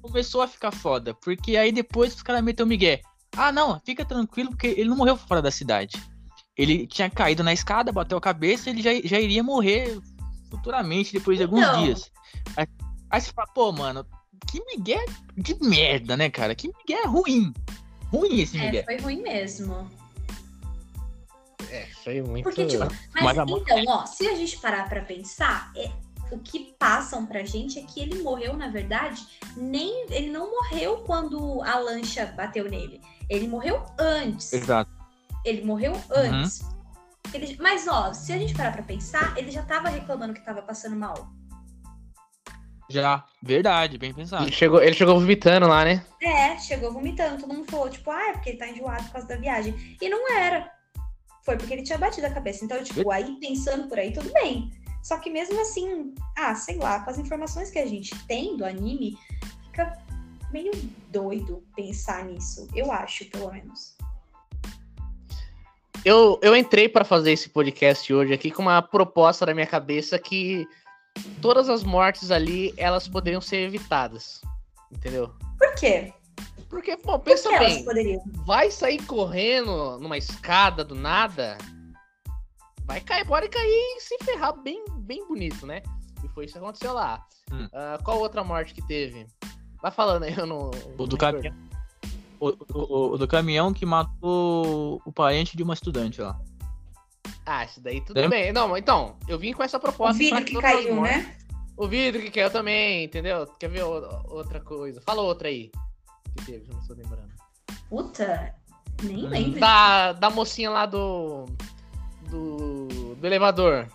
[0.02, 3.00] começou a ficar foda, porque aí depois os caras meteu o Miguel.
[3.36, 6.02] Ah, não, fica tranquilo, porque ele não morreu fora da cidade.
[6.58, 10.00] Ele tinha caído na escada, bateu a cabeça, ele já, já iria morrer
[10.50, 11.84] futuramente, depois de alguns então...
[11.84, 12.12] dias.
[12.58, 12.68] Aí,
[13.10, 14.06] aí, você fala, pô, mano,
[14.50, 15.06] que Miguel
[15.38, 16.54] de merda, né, cara?
[16.54, 17.54] Que Miguel ruim.
[18.12, 18.82] Ruim esse Miguel.
[18.82, 19.90] É, foi ruim mesmo.
[21.70, 22.44] É, foi muito...
[22.44, 22.84] Porque, tipo,
[23.14, 25.90] mas, mas então, ó, se a gente parar pra pensar, é,
[26.32, 31.04] o que passam pra gente é que ele morreu, na verdade, nem ele não morreu
[31.06, 33.02] quando a lancha bateu nele.
[33.30, 34.54] Ele morreu antes.
[34.54, 34.92] Exato.
[35.46, 36.62] Ele morreu antes.
[36.62, 36.72] Uhum.
[37.34, 40.62] Ele, mas, ó, se a gente parar pra pensar, ele já tava reclamando que tava
[40.62, 41.30] passando mal.
[42.90, 44.44] Já, verdade, bem pensado.
[44.44, 46.06] Ele chegou, ele chegou vomitando lá, né?
[46.22, 47.42] É, chegou vomitando.
[47.42, 49.98] Todo mundo falou, tipo, ah, é porque ele tá enjoado por causa da viagem.
[50.02, 50.70] E não era.
[51.46, 52.66] Foi porque ele tinha batido a cabeça.
[52.66, 54.70] Então, tipo, aí pensando por aí, tudo bem.
[55.02, 58.66] Só que mesmo assim, ah, sei lá, com as informações que a gente tem do
[58.66, 59.18] anime,
[59.66, 59.98] fica
[60.52, 60.72] meio
[61.10, 62.68] doido pensar nisso.
[62.76, 63.96] Eu acho, pelo menos.
[66.04, 70.18] Eu, eu entrei para fazer esse podcast hoje aqui com uma proposta na minha cabeça
[70.18, 70.68] que
[71.42, 74.42] todas as mortes ali, elas poderiam ser evitadas.
[74.92, 75.32] Entendeu?
[75.58, 76.14] Por quê?
[76.70, 78.22] Porque, pô, pensa Por bem.
[78.46, 81.58] Vai sair correndo numa escada do nada,
[82.92, 85.82] vai cair, pode cair e se ferrar bem, bem bonito, né?
[86.24, 87.26] E foi isso que aconteceu lá.
[87.52, 87.66] Hum.
[87.66, 89.26] Uh, qual outra morte que teve?
[89.82, 90.72] Vai falando aí, eu não.
[90.98, 91.56] O do caminhão.
[92.40, 96.40] O, o, o, do caminhão que matou o parente de uma estudante lá.
[97.46, 98.52] Ah, isso daí tudo bem.
[98.52, 100.16] Não, então, eu vim com essa proposta.
[100.16, 101.38] O vidro que caiu, né?
[101.78, 103.48] O vidro que caiu também, entendeu?
[103.60, 105.02] Quer ver outra coisa?
[105.02, 105.72] Fala outra aí.
[106.36, 107.32] Que teve, não estou lembrando.
[107.90, 108.56] Puta,
[109.04, 109.30] nem hum.
[109.30, 109.60] lembro.
[109.60, 111.46] Da, da mocinha lá do,
[112.32, 113.16] do.
[113.16, 113.88] do elevador.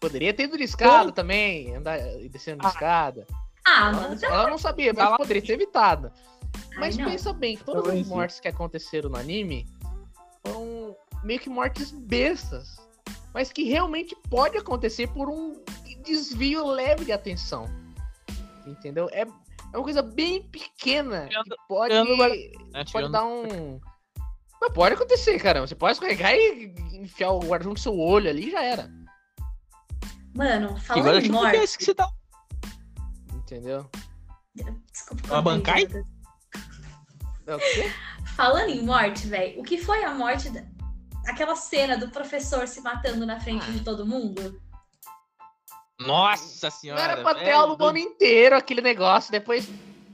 [0.00, 1.12] Poderia ter ido de escada oh.
[1.12, 1.98] também, andar
[2.30, 2.70] descendo de ah.
[2.70, 3.26] escada.
[3.64, 4.18] Ah, ela, mano.
[4.20, 5.16] Ela não sabia, mas ela...
[5.16, 6.12] poderia ser evitada.
[6.76, 9.66] Mas Ai, pensa bem, todas as mortes que aconteceram no anime
[10.44, 12.80] foram meio que mortes bestas.
[13.32, 15.62] Mas que realmente pode acontecer por um
[16.04, 17.66] desvio leve de atenção.
[18.66, 19.08] Entendeu?
[19.10, 23.80] É, é uma coisa bem pequena que pode, é, pode dar um.
[24.62, 25.60] Mas pode acontecer, cara.
[25.60, 28.88] Você pode escorregar e enfiar o guarda no seu olho ali e já era.
[30.36, 31.56] Mano, falando Agora, em morte...
[31.56, 32.08] É que você tá...
[33.34, 33.90] Entendeu?
[34.92, 35.34] Desculpa.
[35.34, 35.88] Uma bancai?
[37.44, 37.92] É o quê?
[38.36, 40.62] Falando em morte, velho, o que foi a morte da...
[41.26, 43.72] Aquela cena do professor se matando na frente ah.
[43.72, 44.62] de todo mundo?
[45.98, 47.02] Nossa senhora!
[47.02, 49.32] Não era pra ter aula o ano inteiro aquele negócio.
[49.32, 49.68] Depois,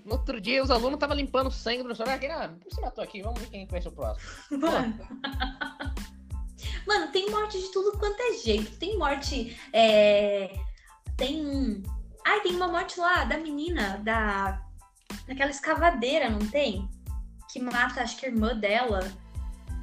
[0.09, 2.09] no outro dia, os alunos estavam limpando sangue do professor.
[2.09, 4.27] Ah, você matou aqui, vamos ver quem vai ser o próximo.
[4.59, 4.99] Mano.
[6.87, 8.77] Mano, tem morte de tudo quanto é jeito.
[8.79, 9.57] Tem morte.
[9.73, 10.59] É...
[11.17, 11.83] Tem.
[12.25, 14.63] Ai, tem uma morte lá da menina, da.
[15.27, 16.89] Daquela escavadeira, não tem?
[17.53, 19.01] Que mata, acho que a irmã dela,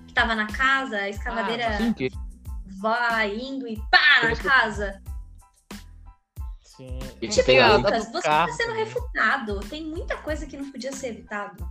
[0.08, 2.12] que tava na casa, a escavadeira ah, assim que...
[2.80, 5.02] vai indo e pá na casa.
[6.76, 7.00] Sim.
[7.22, 9.60] E, tipo, Lucas, você tá sendo refutado.
[9.62, 11.68] Tem muita coisa que não podia ser evitado.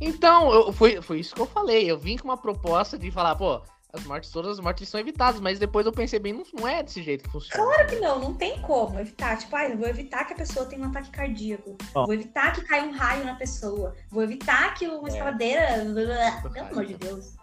[0.00, 1.90] Então, eu, foi, foi isso que eu falei.
[1.90, 5.40] Eu vim com uma proposta de falar, pô, as mortes, todas as mortes são evitadas,
[5.40, 7.64] mas depois eu pensei bem, não, não é desse jeito que funciona.
[7.64, 9.38] Claro que não, não tem como evitar.
[9.38, 11.76] Tipo, ah, eu vou evitar que a pessoa tenha um ataque cardíaco.
[11.94, 12.04] Oh.
[12.04, 13.94] Vou evitar que caia um raio na pessoa.
[14.10, 15.12] Vou evitar que uma é.
[15.12, 15.66] escavadeira.
[16.52, 17.34] Pelo amor de Deus.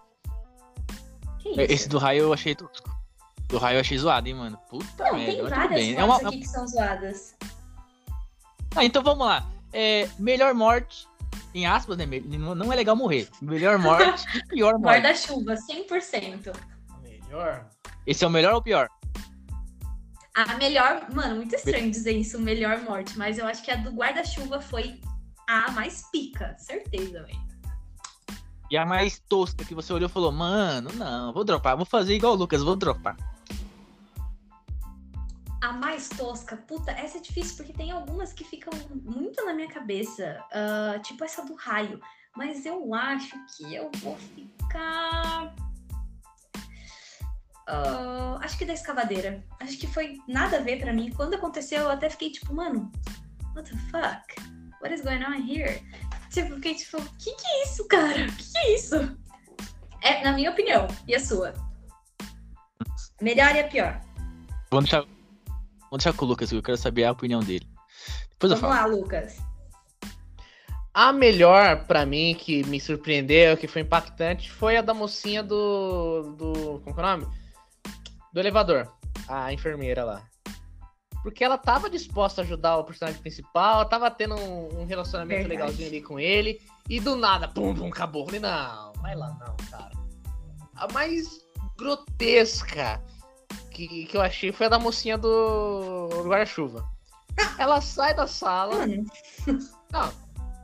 [1.46, 2.95] Esse do raio eu achei tosco.
[3.48, 4.58] Do raio eu achei zoado, hein, mano.
[4.70, 5.34] Puta não, merda.
[5.34, 6.16] Tem várias é uma...
[6.18, 7.36] aqui que são zoadas.
[8.76, 9.48] Ah, então vamos lá.
[9.72, 11.08] É, melhor morte,
[11.54, 12.06] em aspas, né?
[12.06, 13.30] Não é legal morrer.
[13.42, 15.02] Melhor morte e pior morte.
[15.02, 16.56] Guarda-chuva, 100%.
[17.02, 17.66] Melhor?
[18.06, 18.90] Esse é o melhor ou o pior?
[20.36, 23.92] A melhor, mano, muito estranho dizer isso, melhor morte, mas eu acho que a do
[23.92, 25.00] guarda-chuva foi
[25.48, 27.46] a mais pica, certeza, velho.
[28.70, 32.16] E a mais tosca que você olhou e falou, mano, não, vou dropar, vou fazer
[32.16, 33.16] igual o Lucas, vou dropar.
[35.66, 38.72] A mais tosca, puta, essa é difícil porque tem algumas que ficam
[39.04, 42.00] muito na minha cabeça, uh, tipo essa do raio.
[42.38, 45.56] Mas eu acho que eu vou ficar.
[47.68, 49.44] Uh, acho que da escavadeira.
[49.60, 51.12] Acho que foi nada a ver para mim.
[51.16, 52.92] Quando aconteceu, eu até fiquei tipo, mano,
[53.56, 54.36] what the fuck?
[54.84, 55.82] What is going on here?
[56.30, 58.28] Tipo, fiquei tipo, que que é isso, cara?
[58.28, 59.18] Que que é isso?
[60.04, 60.86] É, na minha opinião.
[61.08, 61.56] E a sua?
[63.20, 64.00] Melhor e a pior?
[64.70, 65.15] Vamos deixar,
[65.90, 67.68] Vamos deixar com o Lucas, eu quero saber a opinião dele.
[68.32, 68.74] Depois Vamos eu falo.
[68.74, 69.38] lá, Lucas.
[70.94, 76.36] A melhor para mim, que me surpreendeu, que foi impactante, foi a da mocinha do.
[76.38, 77.28] do como é o nome?
[78.32, 78.92] Do elevador.
[79.28, 80.26] A enfermeira lá.
[81.22, 85.48] Porque ela tava disposta a ajudar o personagem principal, ela tava tendo um, um relacionamento
[85.48, 85.60] Verdade.
[85.60, 88.26] legalzinho ali com ele, e do nada, pum, pum, acabou.
[88.26, 89.92] Falei, não, vai lá não, cara.
[90.76, 91.44] A mais
[91.78, 93.02] grotesca
[93.76, 96.88] que, que eu achei foi a da mocinha do, do guarda-chuva.
[97.58, 98.88] Ela sai da sala.
[98.88, 100.14] Não,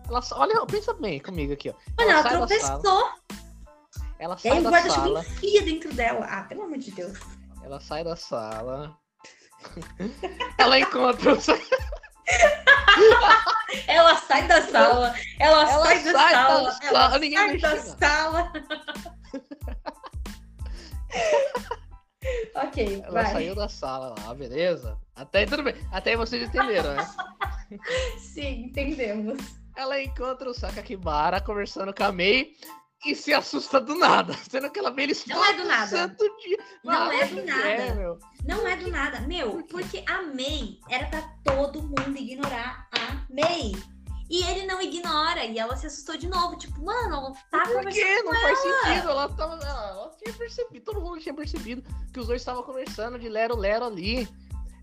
[0.08, 1.74] ela, olha, pensa bem comigo aqui, ó.
[2.00, 3.12] Olha, ela, ela tropeçou.
[4.17, 6.26] Ela sai e aí, da o guarda-chuva enfia dentro dela.
[6.30, 7.19] Ah, pelo amor de Deus.
[7.63, 8.95] Ela sai da sala.
[10.58, 11.38] ela encontra o...
[13.88, 15.13] ela sai da sala.
[15.38, 16.88] Ela, ela sai, da, sai sala, da sala.
[16.88, 18.54] Ela sai da sala.
[22.55, 23.31] ok, Ela vai.
[23.31, 24.97] saiu da sala lá, beleza?
[25.15, 25.75] Até aí tudo bem.
[25.91, 27.07] Até aí vocês entenderam, né?
[28.19, 29.39] Sim, entendemos.
[29.75, 32.53] Ela encontra o Sakakibara conversando com a Mei
[33.05, 34.34] e se assusta do nada.
[34.49, 35.88] Sendo que ela vê eles Não é do nada.
[35.88, 36.57] Santo dia.
[36.84, 37.67] Não, é do nada.
[37.67, 38.19] É, meu.
[38.45, 39.21] Não é do nada.
[39.21, 43.71] Meu, porque a May era pra todo mundo ignorar a May.
[44.31, 46.55] E ele não ignora, e ela se assustou de novo.
[46.55, 48.23] Tipo, mano, tá Por quê?
[48.23, 49.09] Não faz sentido.
[49.09, 53.19] Ela, tava, ela, ela tinha percebido, todo mundo tinha percebido que os dois estavam conversando
[53.19, 54.25] de lero-lero ali.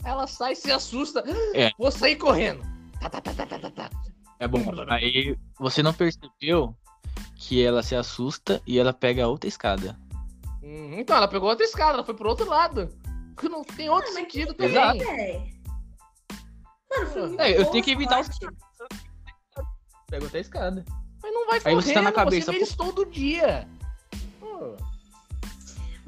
[0.05, 1.25] Ela sai se assusta.
[1.55, 1.71] É.
[1.79, 2.63] Vou sair correndo.
[3.01, 3.71] Tá, tá, tá, tá, tá, tá.
[3.71, 3.91] tá.
[4.39, 4.63] É bom.
[4.91, 6.77] Aí você não percebeu
[7.35, 9.99] que ela se assusta e ela pega outra escada.
[10.63, 12.95] Hum, então, ela pegou outra escada, ela foi pro outro lado.
[13.35, 14.73] Que não tem outro Mano, sentido também.
[14.73, 15.05] Exato.
[16.91, 18.29] Mano, foi é, eu tenho que evitar os.
[20.09, 20.85] Pega outra escada.
[21.23, 22.53] Mas não vai correndo, Aí você tá na cabeça.
[22.53, 23.69] Você vê todo dia.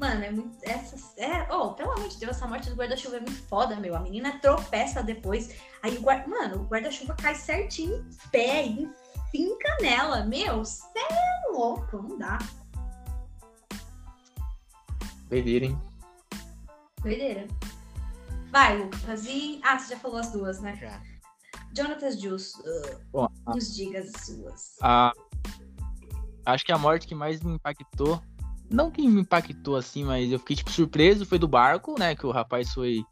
[0.01, 0.57] Mano, é muito.
[0.63, 3.95] Essa, é, oh, pelo amor de Deus, essa morte do guarda-chuva é muito foda, meu.
[3.95, 5.55] A menina tropeça depois.
[5.83, 6.27] Aí o guarda.
[6.27, 8.89] Mano, o guarda-chuva cai certinho em pé e
[9.31, 10.25] finca nela.
[10.25, 12.39] Meu, cê é louco, não dá.
[15.29, 15.79] Doideira, hein?
[17.03, 17.47] Doideira.
[18.51, 19.25] Vai, Lucas.
[19.27, 19.61] E.
[19.63, 20.75] Ah, você já falou as duas, né?
[20.77, 20.99] Já.
[21.73, 22.59] Jonathan Juice,
[23.13, 24.75] uh, nos diga as suas.
[24.81, 25.13] A...
[26.45, 28.21] Acho que a morte que mais me impactou
[28.71, 32.15] não que me impactou assim, mas eu fiquei tipo surpreso, foi do barco, né?
[32.15, 33.03] Que o rapaz foi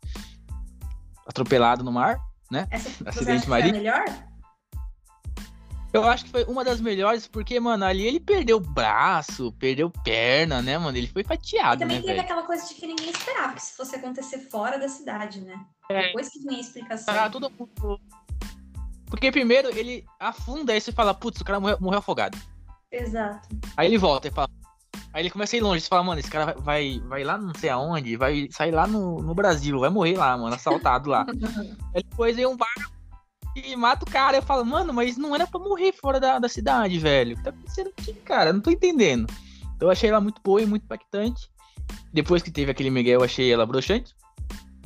[1.28, 2.18] atropelado no mar,
[2.50, 2.66] né?
[2.72, 3.78] Essa, Acidente marítimo.
[3.78, 4.06] melhor?
[5.92, 10.62] Eu acho que foi uma das melhores, porque, mano, ali ele perdeu braço, perdeu perna,
[10.62, 10.96] né, mano?
[10.96, 12.24] Ele foi fatiado, e também né, teve véio?
[12.24, 15.60] aquela coisa de que ninguém esperava que isso fosse acontecer fora da cidade, né?
[15.90, 16.08] É.
[16.08, 17.14] Depois que vinha a explicação.
[17.14, 18.00] Ah, todo mundo...
[19.10, 22.38] Porque primeiro ele afunda e você fala, putz, o cara morreu, morreu afogado.
[22.92, 23.48] Exato.
[23.76, 24.50] Aí ele volta e fala,
[25.12, 27.54] Aí ele começa a ir longe, você fala, mano, esse cara vai, vai lá não
[27.56, 31.26] sei aonde, vai sair lá no, no Brasil, vai morrer lá, mano, assaltado lá.
[31.96, 32.92] Aí depois vem um barco
[33.56, 34.38] e mata o cara.
[34.38, 37.34] Eu falo, mano, mas não era pra morrer fora da, da cidade, velho.
[37.34, 38.54] O que tá acontecendo aqui, cara?
[38.54, 39.26] Não tô entendendo.
[39.76, 41.50] Então eu achei ela muito boa e muito impactante.
[42.14, 44.14] Depois que teve aquele Miguel, eu achei ela broxante.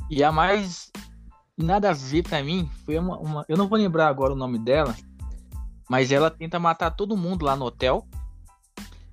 [0.10, 0.90] E a mais
[1.58, 3.46] nada a ver pra mim foi uma, uma.
[3.48, 4.96] Eu não vou lembrar agora o nome dela,
[5.90, 8.08] mas ela tenta matar todo mundo lá no hotel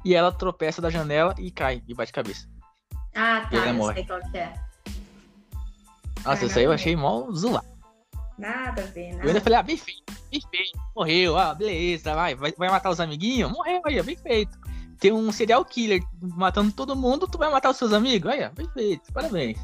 [0.05, 2.49] e ela tropeça da janela e cai e bate cabeça.
[3.15, 3.95] Ah, tá, morre.
[3.95, 4.55] sei qual que é.
[6.25, 7.67] Nossa, isso aí eu achei mó zoado.
[8.39, 9.25] Nada a ver, nada.
[9.25, 10.79] Eu ainda falei, ah, bem feito, bem feito.
[10.97, 13.51] Morreu, ah, beleza, vai, vai, vai matar os amiguinhos?
[13.51, 14.59] Morreu aí, bem feito.
[14.99, 18.31] Tem um serial killer matando todo mundo, tu vai matar os seus amigos?
[18.31, 19.59] Aí, bem feito, parabéns.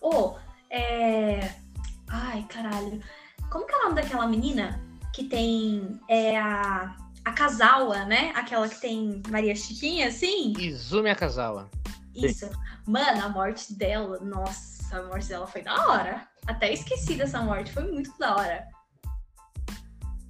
[0.00, 0.36] Ô, oh,
[0.70, 1.54] é.
[2.10, 3.00] Ai, caralho.
[3.50, 4.80] Como que é o nome daquela menina
[5.14, 6.00] que tem.
[6.08, 6.94] É a
[7.24, 8.32] a Kazawa, né?
[8.34, 10.52] Aquela que tem Maria Chiquinha, assim.
[10.58, 11.70] Izumi Akazawa.
[12.14, 12.50] Isso.
[12.86, 16.26] Mano, a morte dela, nossa, a morte dela foi da hora.
[16.46, 18.66] Até esqueci dessa morte, foi muito da hora.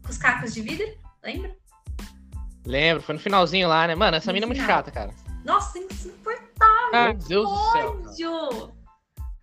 [0.02, 0.86] Com os cacos de vidro,
[1.22, 1.56] lembra?
[2.66, 3.94] Lembro, foi no finalzinho lá, né?
[3.94, 4.56] Mano, essa no mina final.
[4.56, 5.14] é muito chata, cara.
[5.44, 6.92] Nossa, insuportável.
[6.92, 8.02] Meu Deus ódio.
[8.02, 8.76] do céu.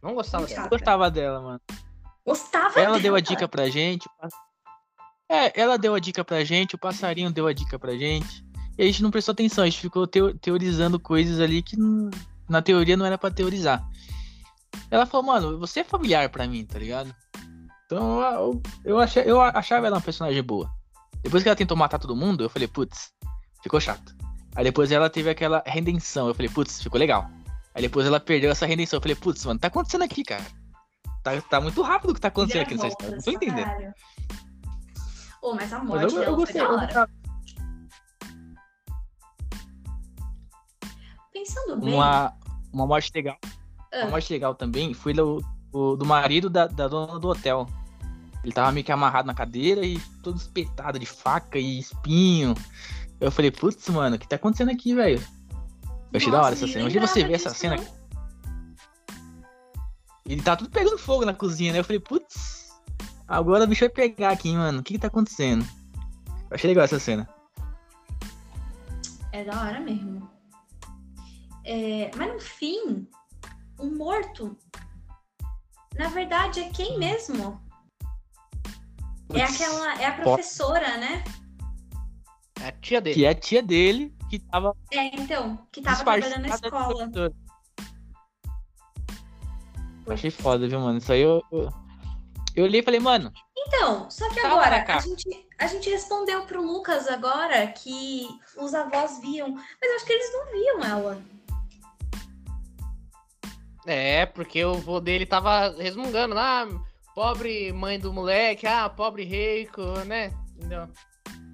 [0.03, 0.61] Não gostava dela.
[0.61, 1.61] Não gostava dela, mano.
[2.27, 2.99] Gostava Ela dela.
[2.99, 4.09] deu a dica pra gente.
[5.29, 8.45] É, ela deu a dica pra gente, o passarinho deu a dica pra gente.
[8.77, 11.77] E a gente não prestou atenção, a gente ficou teorizando coisas ali que
[12.49, 13.81] na teoria não era para teorizar.
[14.91, 17.15] Ela falou, mano, você é familiar para mim, tá ligado?
[17.85, 20.69] Então eu, eu, achei, eu achava ela uma personagem boa.
[21.23, 23.11] Depois que ela tentou matar todo mundo, eu falei, putz,
[23.63, 24.13] ficou chato.
[24.53, 27.29] Aí depois ela teve aquela redenção, eu falei, putz, ficou legal.
[27.73, 30.45] Aí depois ela perdeu essa redenção, eu falei, putz, mano, tá acontecendo aqui, cara.
[31.27, 33.15] Tá, tá muito rápido o que tá acontecendo aqui nessa história.
[33.17, 33.65] Não tô entendendo.
[33.65, 33.93] Caralho.
[35.41, 37.09] Pô, mas a morte mas eu, eu gostei, foi da hora.
[41.33, 41.93] Pensando bem.
[41.93, 42.33] Uma,
[42.71, 43.37] uma morte legal.
[43.93, 44.03] Ah.
[44.03, 47.67] Uma morte legal também foi do, do marido da, da dona do hotel.
[48.41, 52.53] Ele tava meio que amarrado na cadeira e todo espetado de faca e espinho.
[53.19, 55.21] Eu falei, putz, mano, o que tá acontecendo aqui, velho?
[56.13, 56.81] Eu achei da hora essa cena.
[56.81, 57.75] Imagina você ver essa cena.
[60.27, 61.79] Ele tá tudo pegando fogo na cozinha, né?
[61.79, 62.67] Eu falei, putz,
[63.27, 64.79] Agora o bicho vai pegar aqui, mano.
[64.79, 65.67] O que que tá acontecendo?
[66.49, 67.27] Eu achei legal essa cena.
[69.33, 70.29] É da hora mesmo.
[71.65, 73.05] É, mas no fim,
[73.77, 74.57] o morto,
[75.95, 77.61] na verdade, é quem mesmo?
[79.33, 80.01] É aquela.
[80.01, 81.21] É a professora, né?
[82.61, 83.15] É a tia dele.
[83.15, 84.73] Que é a tia dele que tava.
[84.93, 87.11] É, então, que tava trabalhando na escola.
[90.07, 90.97] Achei foda, viu, mano?
[90.97, 91.69] Isso aí eu, eu,
[92.55, 93.31] eu li e falei, mano.
[93.57, 98.27] Então, só que agora, a gente, a gente respondeu pro Lucas agora que
[98.57, 101.21] os avós viam, mas acho que eles não viam ela.
[103.85, 106.67] É, porque o vô dele tava resmungando lá, ah,
[107.15, 110.33] pobre mãe do moleque, ah, pobre rico, né?
[110.55, 110.89] Entendeu?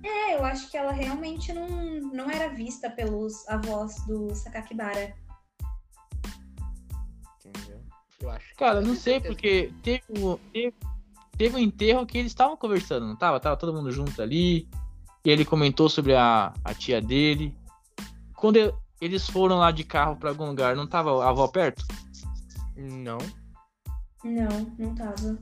[0.03, 1.67] É, eu acho que ela realmente não,
[2.11, 5.15] não era vista pelos avós do Sakakibara.
[8.23, 8.55] Eu acho.
[8.55, 10.01] Cara, não sei, porque teve,
[10.53, 10.73] teve,
[11.37, 13.37] teve um enterro que eles estavam conversando, não tava?
[13.37, 14.65] Tava todo mundo junto ali.
[15.25, 17.53] E ele comentou sobre a, a tia dele.
[18.33, 21.85] Quando eu, eles foram lá de carro para algum lugar, não tava a avó perto?
[22.77, 23.17] Não.
[24.23, 25.37] Não, não tava.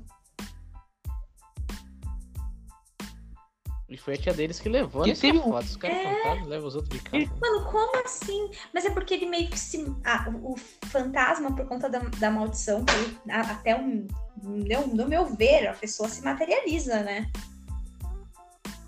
[3.92, 5.14] E foi a tia deles que levou, né?
[5.14, 5.66] Teve foto.
[5.66, 6.16] Os caras é...
[6.16, 7.40] fantasmas levam os outros de carro.
[7.42, 8.50] Mano, como assim?
[8.74, 9.94] Mas é porque ele meio que se.
[10.06, 12.86] Ah, o fantasma, por conta da, da maldição,
[13.30, 14.08] até um.
[14.42, 17.30] No meu ver, a pessoa se materializa, né?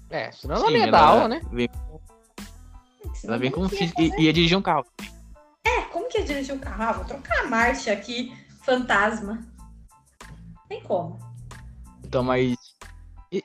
[0.10, 1.41] É, senão ela não ia dar aula, né?
[1.51, 1.70] Vem...
[3.26, 4.86] Ela vem com filho e ia dirigir um carro.
[5.66, 6.82] É, como que ia dirigir um carro?
[6.82, 9.45] Ah, vou trocar a marcha aqui, fantasma.
[10.70, 11.20] Tem como.
[12.06, 12.56] Então, mas.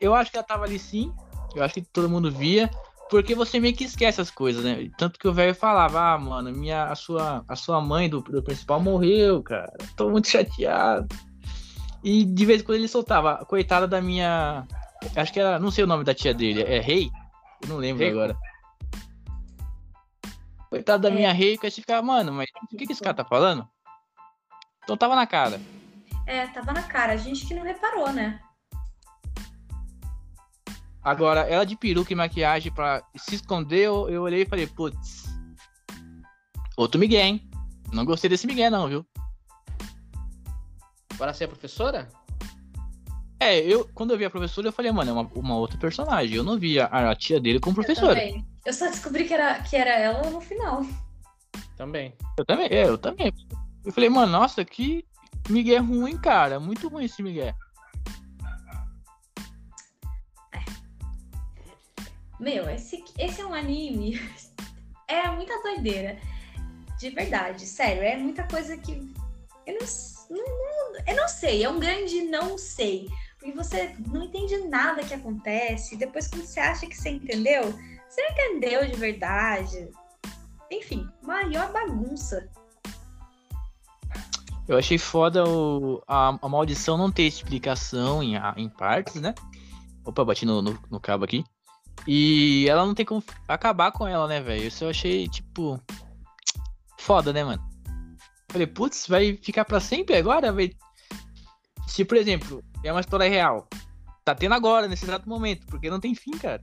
[0.01, 1.13] Eu acho que ela tava ali sim,
[1.59, 2.71] eu acho que todo mundo via,
[3.11, 4.91] porque você meio que esquece as coisas, né?
[4.97, 8.43] Tanto que o velho falava, ah, mano, minha, a, sua, a sua mãe do, do
[8.43, 9.73] principal morreu, cara.
[9.97, 11.07] Tô muito chateado.
[12.05, 14.67] E de vez em quando ele soltava, coitada da minha.
[15.17, 15.59] Acho que era.
[15.59, 16.63] Não sei o nome da tia dele.
[16.63, 17.11] É Rei?
[17.63, 18.13] Eu não lembro Rei.
[18.13, 18.37] agora.
[20.71, 21.13] Coitado da é.
[21.13, 23.67] minha rei, que a gente ficava, mano, mas o que, que esse cara tá falando?
[24.85, 25.59] Então tava na cara.
[26.27, 27.15] É, tava na cara.
[27.15, 28.39] A gente que não reparou, né?
[31.09, 35.25] Agora, ela de peruca e maquiagem pra se esconder, eu, eu olhei e falei, putz.
[36.77, 37.51] Outro Miguel, hein?
[37.91, 39.07] Não gostei desse Miguel, não, viu?
[41.17, 42.11] Para ser a professora?
[43.41, 46.37] É, eu, quando eu vi a professora, eu falei, mano, é uma, uma outra personagem.
[46.37, 48.23] Eu não via a, a tia dele como professora.
[48.29, 50.85] Eu, eu, só descobri que era, que era ela no final.
[51.75, 52.13] Também.
[52.37, 53.33] Eu também, é, eu também.
[53.83, 55.07] Eu falei, mano, nossa, que
[55.49, 56.61] Miguel ruim, cara.
[56.61, 57.55] Muito ruim esse Miguel.
[62.39, 64.21] Meu, esse, esse é um anime.
[65.11, 66.19] É muita doideira.
[66.99, 68.03] De verdade, sério.
[68.03, 68.93] É muita coisa que.
[69.67, 71.65] Eu não, não, eu não sei.
[71.65, 73.09] É um grande não sei.
[73.39, 75.97] Porque você não entende nada que acontece.
[75.97, 77.73] Depois, quando você acha que você entendeu,
[78.07, 79.91] você não entendeu de verdade.
[80.71, 82.47] Enfim, maior bagunça.
[84.69, 89.35] Eu achei foda o, a, a maldição não ter explicação em, em partes, né?
[90.05, 91.43] Opa, bati no, no, no cabo aqui.
[92.07, 94.67] E ela não tem como acabar com ela, né, velho?
[94.67, 95.81] Isso eu achei, tipo.
[96.99, 97.63] Foda, né, mano?
[98.51, 100.53] Falei, putz, vai ficar pra sempre agora?
[100.53, 100.71] Vai...
[101.87, 103.69] Se, por exemplo, é uma história real.
[104.25, 106.63] Tá tendo agora, nesse exato momento, porque não tem fim, cara.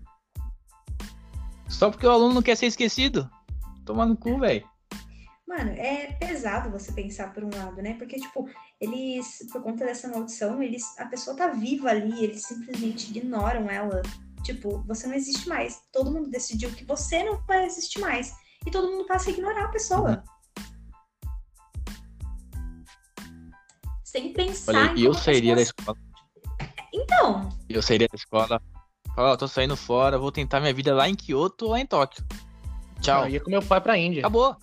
[1.68, 3.30] Só porque o aluno não quer ser esquecido.
[3.86, 4.68] Tomar no cu, velho.
[5.48, 7.94] Mano, é pesado você pensar por um lado, né?
[7.96, 8.50] Porque, tipo,
[8.82, 14.02] eles, por conta dessa maldição, eles, a pessoa tá viva ali, eles simplesmente ignoram ela
[14.46, 15.82] Tipo, você não existe mais.
[15.92, 18.32] Todo mundo decidiu que você não vai existir mais.
[18.64, 20.24] E todo mundo passa a ignorar a pessoa.
[24.04, 25.74] Sem pensar Olha, em eu sairia pessoas...
[25.76, 25.98] da escola.
[26.94, 27.50] Então.
[27.68, 28.62] Eu sairia da escola.
[29.16, 31.88] Falar, oh, tô saindo fora, vou tentar minha vida lá em Kyoto ou lá em
[31.88, 32.24] Tóquio.
[33.02, 33.24] Tchau.
[33.24, 34.20] Eu ia com meu pai pra Índia.
[34.20, 34.56] Acabou.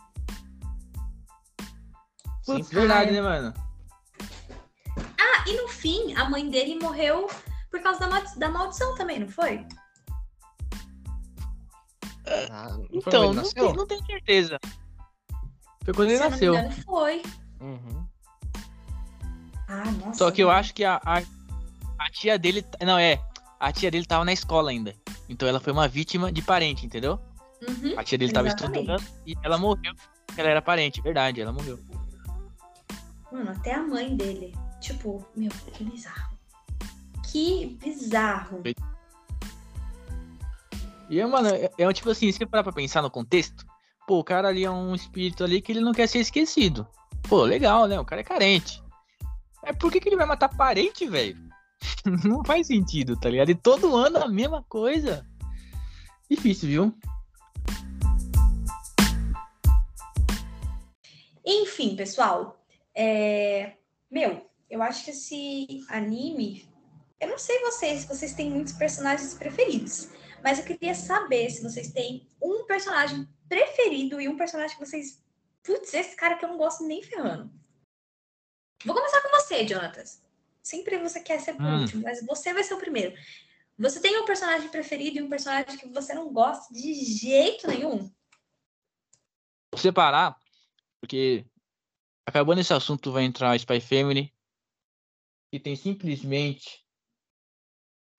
[2.47, 3.53] Putz, verdade, né, mano?
[5.19, 7.29] Ah, e no fim, a mãe dele morreu
[7.73, 9.67] por causa da, da maldição também, não foi?
[12.51, 14.61] Ah, não então, não, tem, não tenho certeza.
[15.83, 16.55] Foi quando ele Se nasceu.
[16.55, 17.23] Engano, foi.
[17.61, 18.07] Uhum.
[19.67, 20.19] Ah, nossa.
[20.19, 21.19] Só que eu acho que a, a,
[21.99, 22.65] a, tia dele.
[22.81, 23.19] Não, é.
[23.59, 24.95] A tia dele tava na escola ainda.
[25.29, 27.19] Então ela foi uma vítima de parente, entendeu?
[27.67, 29.95] Uhum, a tia dele tava estudando e ela morreu.
[30.37, 31.79] Ela era parente, verdade, ela morreu.
[33.31, 34.55] Mano, até a mãe dele.
[34.81, 36.32] Tipo, meu, que bizarro.
[37.33, 38.63] Que bizarro.
[41.09, 43.65] E, é, mano, é, é tipo assim, se você parar pra pensar no contexto,
[44.07, 46.87] pô, o cara ali é um espírito ali que ele não quer ser esquecido.
[47.27, 47.99] Pô, legal, né?
[47.99, 48.83] O cara é carente.
[49.63, 51.39] Mas por que, que ele vai matar parente, velho?
[52.23, 53.49] não faz sentido, tá ligado?
[53.49, 55.27] E todo ano a mesma coisa.
[56.31, 56.95] Difícil, viu?
[61.47, 62.63] Enfim, pessoal.
[62.95, 63.73] É...
[64.11, 66.71] Meu, eu acho que esse anime
[67.23, 70.09] eu não sei vocês, se vocês têm muitos personagens preferidos,
[70.43, 75.23] mas eu queria saber se vocês têm um personagem preferido e um personagem que vocês.
[75.63, 77.49] Putz, esse cara que eu não gosto nem ferrando.
[78.85, 80.21] Vou começar com você, Jonatas.
[80.61, 81.83] Sempre você quer ser por hum.
[81.83, 83.17] último, mas você vai ser o primeiro.
[83.79, 87.99] Você tem um personagem preferido e um personagem que você não gosta de jeito nenhum?
[89.71, 90.37] Vou separar,
[91.01, 91.47] porque
[92.27, 94.35] acabando esse assunto vai entrar a Spy Family,
[95.53, 96.82] e tem simplesmente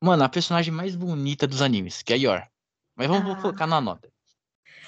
[0.04, 2.48] Mano, a personagem mais bonita dos animes, que é a Yor.
[2.94, 3.40] Mas vamos ah.
[3.40, 4.12] focar na nota.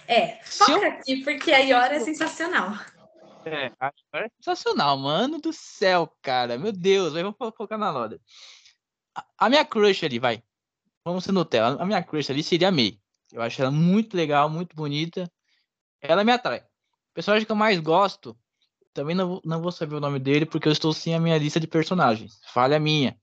[0.05, 0.91] É, foca eu...
[0.91, 2.74] aqui, porque a Yor é sensacional.
[3.45, 3.72] É,
[4.13, 6.57] é sensacional, mano do céu, cara.
[6.57, 8.20] Meu Deus, vai, vamos colocar na roda.
[9.16, 10.43] A, a minha crush ali, vai.
[11.05, 11.82] Vamos ser Nutella.
[11.82, 12.99] A minha crush ali seria a May.
[13.32, 15.32] Eu acho ela muito legal, muito bonita.
[16.01, 16.59] Ela me atrai.
[16.59, 18.38] O personagem que eu mais gosto,
[18.93, 21.57] também não, não vou saber o nome dele, porque eu estou sem a minha lista
[21.57, 22.41] de personagens.
[22.51, 23.18] Falha minha.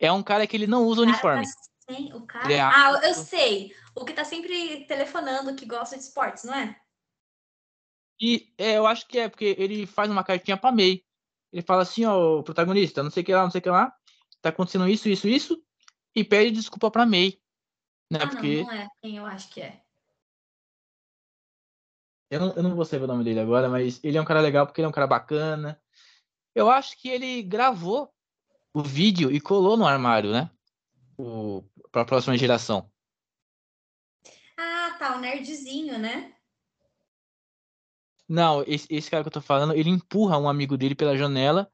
[0.00, 1.44] É um cara que ele não usa uniforme.
[1.44, 2.52] Tá o cara...
[2.52, 3.74] É ah, eu sei.
[3.94, 6.80] O que tá sempre telefonando, que gosta de esportes, não é?
[8.20, 11.04] E é, eu acho que é porque ele faz uma cartinha pra May.
[11.52, 13.94] Ele fala assim, ó, protagonista, não sei o que lá, não sei o que lá,
[14.40, 15.64] tá acontecendo isso, isso, isso,
[16.14, 17.40] e pede desculpa pra May.
[18.10, 18.20] Né?
[18.22, 18.58] Ah, porque...
[18.58, 19.82] não, não é quem eu acho que é.
[22.30, 24.40] Eu não, eu não vou saber o nome dele agora, mas ele é um cara
[24.40, 25.82] legal porque ele é um cara bacana.
[26.54, 28.12] Eu acho que ele gravou
[28.72, 30.50] o vídeo e colou no armário, né?
[31.18, 32.90] O, pra próxima geração.
[34.56, 36.34] Ah, tá, o nerdzinho, né?
[38.28, 41.70] Não, esse, esse cara que eu tô falando, ele empurra um amigo dele pela janela.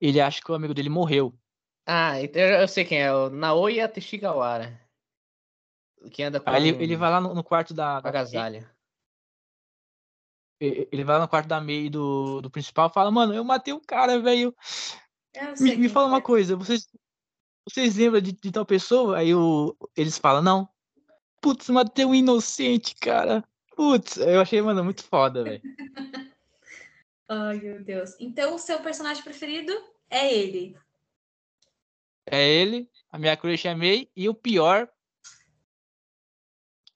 [0.00, 1.34] Ele acha que o amigo dele morreu.
[1.86, 4.78] Ah, então eu sei quem é, o Naoya Teshigawara.
[6.12, 6.50] Que anda com...
[6.50, 8.00] Aí ele, ele vai lá no, no quarto da...
[8.00, 8.70] da agasalha.
[10.60, 13.72] Ele vai lá no quarto da May do, do principal e fala, mano, eu matei
[13.72, 14.54] um cara, velho.
[15.60, 16.88] Me, me fala uma coisa, vocês,
[17.68, 19.18] vocês lembram de, de tal pessoa?
[19.18, 20.68] Aí o, eles falam, não.
[21.40, 23.44] Putz, matei um inocente, cara.
[23.76, 25.62] Putz, eu achei, mano, muito foda, velho.
[27.28, 28.16] Ai, meu Deus.
[28.18, 29.72] Então, o seu personagem preferido
[30.08, 30.76] é ele.
[32.24, 34.88] É ele, a minha crush é May, e o pior.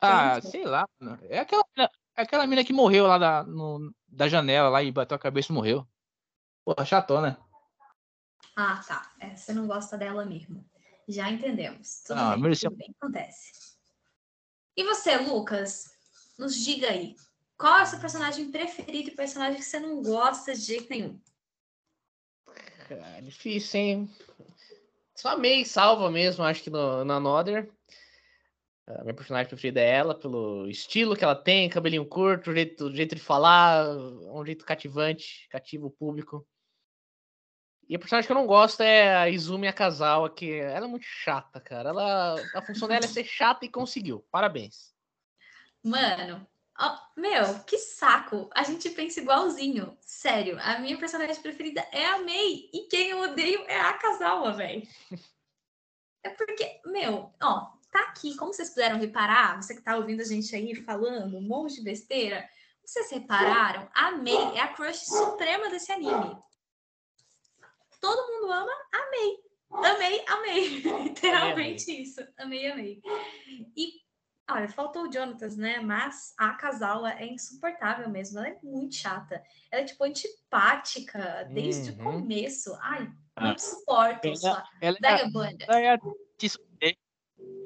[0.01, 1.19] Ah, sei lá, mano.
[1.29, 5.15] É aquela, é aquela mina que morreu lá da, no, da janela lá e bateu
[5.15, 5.87] a cabeça e morreu.
[6.65, 7.39] Pô, chatona.
[8.57, 9.13] Ah, tá.
[9.21, 10.65] É, você não gosta dela mesmo.
[11.09, 12.03] Já entendemos.
[12.07, 12.95] Tudo ah, bem, tudo bem.
[13.01, 13.77] Acontece.
[14.77, 15.91] E você, Lucas?
[16.39, 17.15] Nos diga aí,
[17.59, 21.21] qual é o seu personagem preferido e personagem que você não gosta de jeito nenhum?
[22.91, 24.11] É difícil, hein?
[25.15, 27.71] Só amei salva mesmo, acho que no, na Another.
[28.87, 32.87] A minha personagem preferida é ela, pelo estilo que ela tem, cabelinho curto, o jeito,
[32.87, 36.47] o jeito de falar, um jeito cativante, cativa o público.
[37.93, 41.05] E a personagem que eu não gosto é a Izumi Akazawa, que ela é muito
[41.05, 41.91] chata, cara.
[41.91, 44.25] Ela, a função dela é ser chata e conseguiu.
[44.31, 44.95] Parabéns.
[45.85, 46.49] Mano,
[46.81, 48.49] oh, meu, que saco.
[48.55, 49.95] A gente pensa igualzinho.
[50.01, 52.71] Sério, a minha personagem preferida é a May.
[52.73, 54.89] E quem eu odeio é a Kazawa, velho.
[56.25, 58.35] É porque, meu, ó, tá aqui.
[58.37, 61.83] Como vocês puderam reparar, você que tá ouvindo a gente aí falando um monte de
[61.83, 62.49] besteira,
[62.83, 63.87] vocês repararam?
[63.93, 66.41] A May é a crush suprema desse anime.
[68.03, 69.93] Todo mundo ama a May.
[69.95, 71.05] Amei, amei.
[71.05, 72.21] Literalmente isso.
[72.37, 73.01] Amei, amei.
[73.77, 74.03] E
[74.51, 75.81] Olha, faltou o Jonatas, né?
[75.81, 78.39] Mas a Kazawa é insuportável mesmo.
[78.39, 79.43] Ela é muito chata.
[79.71, 82.09] Ela é, tipo, antipática desde uhum.
[82.09, 82.77] o começo.
[82.83, 83.49] Ai, ah.
[83.49, 85.65] não suporto ela, sua ela, vagabunda.
[85.67, 85.99] Ela é a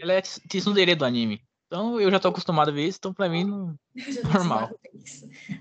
[0.00, 1.42] ela é a tsundere do anime.
[1.66, 3.78] Então eu já tô acostumado a ver isso, então pra mim não
[4.32, 4.70] normal.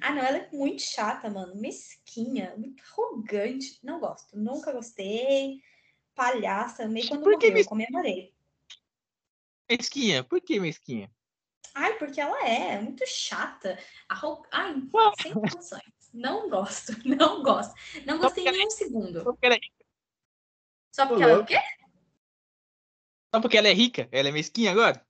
[0.01, 1.55] Ah, não, ela é muito chata, mano.
[1.55, 3.79] Mesquinha, muito arrogante.
[3.83, 5.61] Não gosto, nunca gostei.
[6.13, 7.67] Palhaça, meio quando Por morreu, mes...
[7.67, 8.33] comemorei.
[9.69, 10.23] Mesquinha?
[10.23, 11.11] Por que mesquinha?
[11.73, 13.77] Ai, porque ela é, é muito chata.
[14.07, 14.45] Arro...
[14.51, 14.75] Ai,
[15.21, 15.81] sem condições.
[16.13, 17.73] Não gosto, não gosto.
[18.05, 19.23] Não gostei nem um segundo.
[19.23, 19.85] Só porque ela é rica.
[20.91, 21.59] Só porque ela é o quê?
[23.33, 24.07] Só porque ela é rica?
[24.11, 25.04] Ela é mesquinha agora?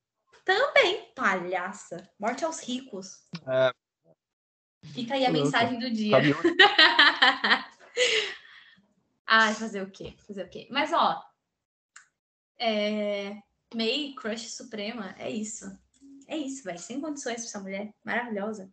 [0.45, 2.07] Também, palhaça.
[2.19, 3.27] Morte aos ricos.
[3.47, 3.71] É...
[4.93, 6.15] Fica aí a mensagem do dia.
[9.25, 10.15] Ai, fazer o quê?
[10.27, 10.67] Fazer o quê?
[10.69, 11.19] Mas, ó,
[12.59, 13.41] é...
[13.73, 15.65] May, crush suprema, é isso.
[16.27, 16.77] É isso, velho.
[16.77, 17.91] Sem condições pra essa mulher.
[18.03, 18.71] Maravilhosa.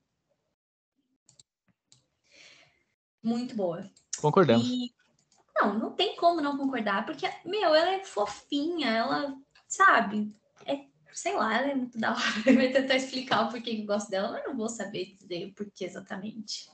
[3.22, 3.90] Muito boa.
[4.20, 4.66] Concordamos.
[4.66, 4.94] E...
[5.56, 9.36] Não, não tem como não concordar, porque, meu, ela é fofinha, ela,
[9.68, 10.34] sabe,
[11.12, 12.22] sei lá, ela é muito da hora.
[12.46, 15.46] Eu vou tentar explicar o porquê que eu gosto dela, mas não vou saber dizer
[15.46, 16.70] o porquê exatamente.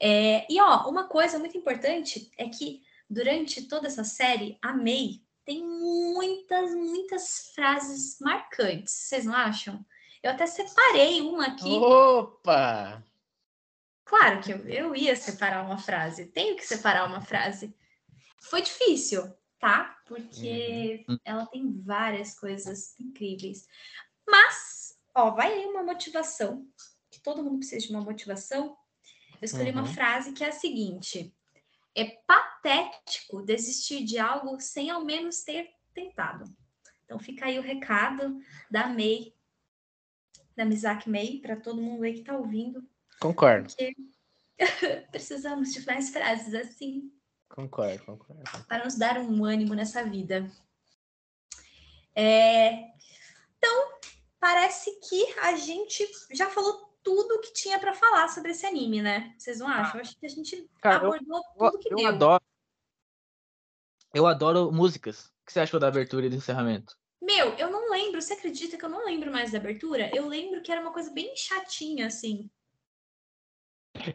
[0.00, 5.20] É, e, ó, uma coisa muito importante é que durante toda essa série, a May,
[5.44, 9.84] tem muitas, muitas frases marcantes, vocês não acham?
[10.22, 11.68] Eu até separei uma aqui.
[11.68, 13.04] Opa!
[14.04, 17.74] Claro que eu, eu ia separar uma frase, tenho que separar uma frase.
[18.40, 19.32] Foi difícil,
[19.62, 19.96] tá?
[20.06, 21.18] Porque uhum.
[21.24, 23.64] ela tem várias coisas incríveis.
[24.26, 26.66] Mas, ó, vai aí uma motivação,
[27.08, 28.76] que todo mundo precisa de uma motivação.
[29.40, 29.78] Eu escolhi uhum.
[29.78, 31.32] uma frase que é a seguinte:
[31.94, 36.44] é patético desistir de algo sem ao menos ter tentado.
[37.04, 39.32] Então fica aí o recado da May,
[40.56, 42.84] da Mizaki May, para todo mundo aí que está ouvindo.
[43.20, 43.72] Concordo.
[45.12, 47.12] Precisamos de mais frases assim.
[47.54, 48.64] Concordo, concordo.
[48.66, 50.50] Para nos dar um ânimo nessa vida.
[52.14, 52.90] É...
[53.58, 53.98] Então,
[54.40, 59.34] parece que a gente já falou tudo que tinha para falar sobre esse anime, né?
[59.36, 59.96] Vocês não acham?
[59.96, 62.06] Eu acho que a gente Cara, abordou eu, tudo que eu deu.
[62.06, 62.44] Adoro,
[64.14, 65.26] eu adoro músicas.
[65.26, 66.96] O que você achou da abertura e do encerramento?
[67.20, 68.20] Meu, eu não lembro.
[68.20, 70.10] Você acredita que eu não lembro mais da abertura?
[70.14, 72.50] Eu lembro que era uma coisa bem chatinha, assim.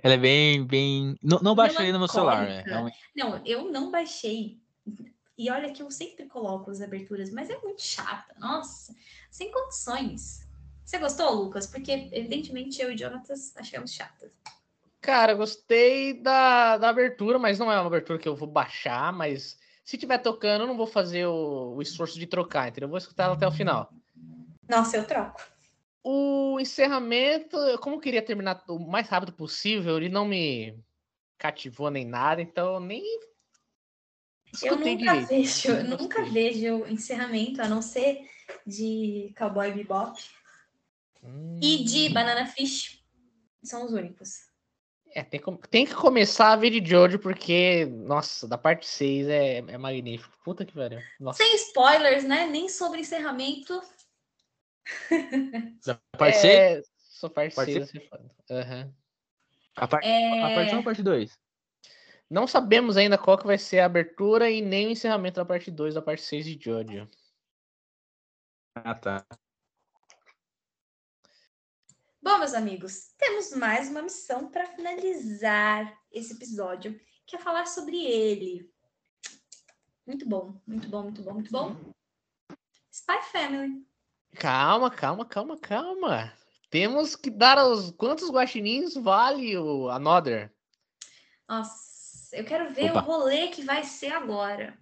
[0.03, 1.15] Ela é bem, bem.
[1.21, 2.91] Não, não baixei no meu celular, né?
[3.15, 4.59] Não, eu não baixei.
[5.37, 8.33] E olha que eu sempre coloco as aberturas, mas é muito chata.
[8.39, 8.95] Nossa,
[9.29, 10.47] sem condições.
[10.83, 11.67] Você gostou, Lucas?
[11.67, 14.31] Porque, evidentemente, eu e Jonatas achamos chatas.
[15.01, 19.59] Cara, gostei da, da abertura, mas não é uma abertura que eu vou baixar, mas
[19.83, 22.87] se tiver tocando, eu não vou fazer o, o esforço de trocar, entendeu?
[22.87, 23.89] Eu vou escutar ela até o final.
[24.67, 25.41] Nossa, eu troco.
[26.03, 30.77] O encerramento, como eu queria terminar o mais rápido possível, ele não me
[31.37, 33.03] cativou nem nada, então nem
[34.63, 35.27] eu nunca direito.
[35.27, 38.27] vejo, eu nunca vejo encerramento, a não ser
[38.65, 40.19] de Cowboy Bebop.
[41.23, 41.59] Hum.
[41.61, 43.03] E de Banana Fish.
[43.63, 44.47] São os únicos.
[45.13, 49.57] É, tem, tem que começar a ver de Jojo, porque, nossa, da parte 6 é,
[49.57, 50.37] é magnífico.
[50.43, 50.99] Puta que pariu.
[51.33, 52.45] Sem spoilers, né?
[52.45, 53.81] Nem sobre encerramento.
[55.85, 56.45] Da parte 6?
[56.45, 58.93] É, só parte 6 uhum.
[59.75, 60.03] A, par...
[60.03, 60.41] é...
[60.41, 61.39] a parte 1 ou a parte 2?
[62.29, 65.71] Não sabemos ainda qual que vai ser a abertura e nem o encerramento da parte
[65.71, 67.07] 2 da parte 6 de Jojo.
[68.75, 69.25] Ah, tá.
[72.21, 78.03] Bom, meus amigos, temos mais uma missão para finalizar esse episódio, que é falar sobre
[78.03, 78.69] ele.
[80.05, 81.93] Muito bom, muito bom, muito bom, muito bom.
[82.91, 83.87] Spy Family.
[84.39, 86.33] Calma, calma, calma, calma.
[86.69, 90.53] Temos que dar os quantos guaxinins vale o Another?
[91.47, 93.01] Nossa, eu quero ver Opa.
[93.01, 94.77] o rolê que vai ser agora.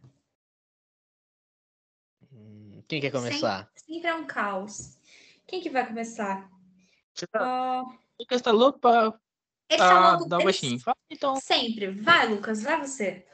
[2.34, 3.70] Hum, quem quer começar?
[3.76, 4.98] Sempre, sempre é um caos.
[5.48, 6.50] Quem que vai começar?
[7.14, 8.00] Você tá, uh...
[8.20, 9.14] Lucas tá louco pra,
[9.70, 10.80] ele tá louco, dar um baixinho.
[11.10, 11.36] Então...
[11.38, 11.92] Sempre.
[11.92, 13.26] Vai, Lucas, vai você.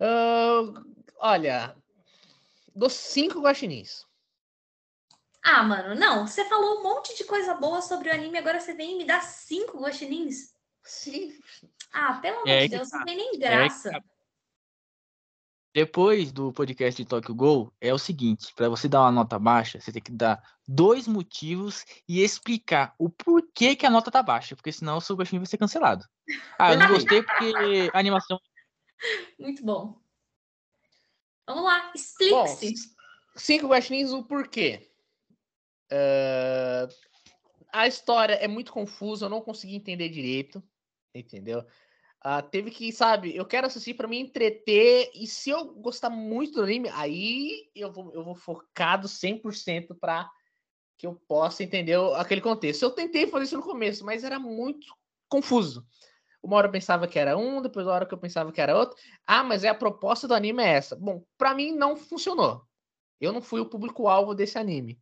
[0.00, 0.82] Uh,
[1.18, 1.76] olha,
[2.74, 4.04] dos cinco guaxinins.
[5.44, 6.26] Ah, mano, não.
[6.26, 9.20] Você falou um monte de coisa boa sobre o anime, agora você vem me dar
[9.22, 10.54] cinco guaxinins?
[10.82, 11.38] Sim.
[11.92, 12.98] Ah, pelo amor é de Deus, tá.
[12.98, 13.90] não tem nem graça.
[13.90, 14.14] É
[15.74, 19.80] depois do podcast de Tokyo Gol, é o seguinte: para você dar uma nota baixa,
[19.80, 24.54] você tem que dar dois motivos e explicar o porquê que a nota tá baixa,
[24.54, 26.04] porque senão o seu gostinho vai ser cancelado.
[26.56, 28.38] Ah, eu não gostei porque a animação.
[29.36, 30.00] Muito bom.
[31.44, 32.74] Vamos lá, explique-se.
[33.34, 34.93] Cinco guaxinins, o porquê.
[35.92, 36.92] Uh,
[37.72, 40.62] a história é muito confusa, eu não consegui entender direito,
[41.14, 41.64] entendeu?
[42.24, 46.54] Uh, teve que, sabe, eu quero assistir para me entreter, e se eu gostar muito
[46.54, 50.30] do anime, aí eu vou, eu vou focado 100% para
[50.96, 52.82] que eu possa entender aquele contexto.
[52.82, 54.86] Eu tentei fazer isso no começo, mas era muito
[55.28, 55.86] confuso.
[56.42, 58.76] Uma hora eu pensava que era um, depois uma hora que eu pensava que era
[58.76, 58.96] outro.
[59.26, 60.94] Ah, mas é a proposta do anime é essa.
[60.94, 62.62] Bom, para mim não funcionou.
[63.20, 65.00] Eu não fui o público-alvo desse anime.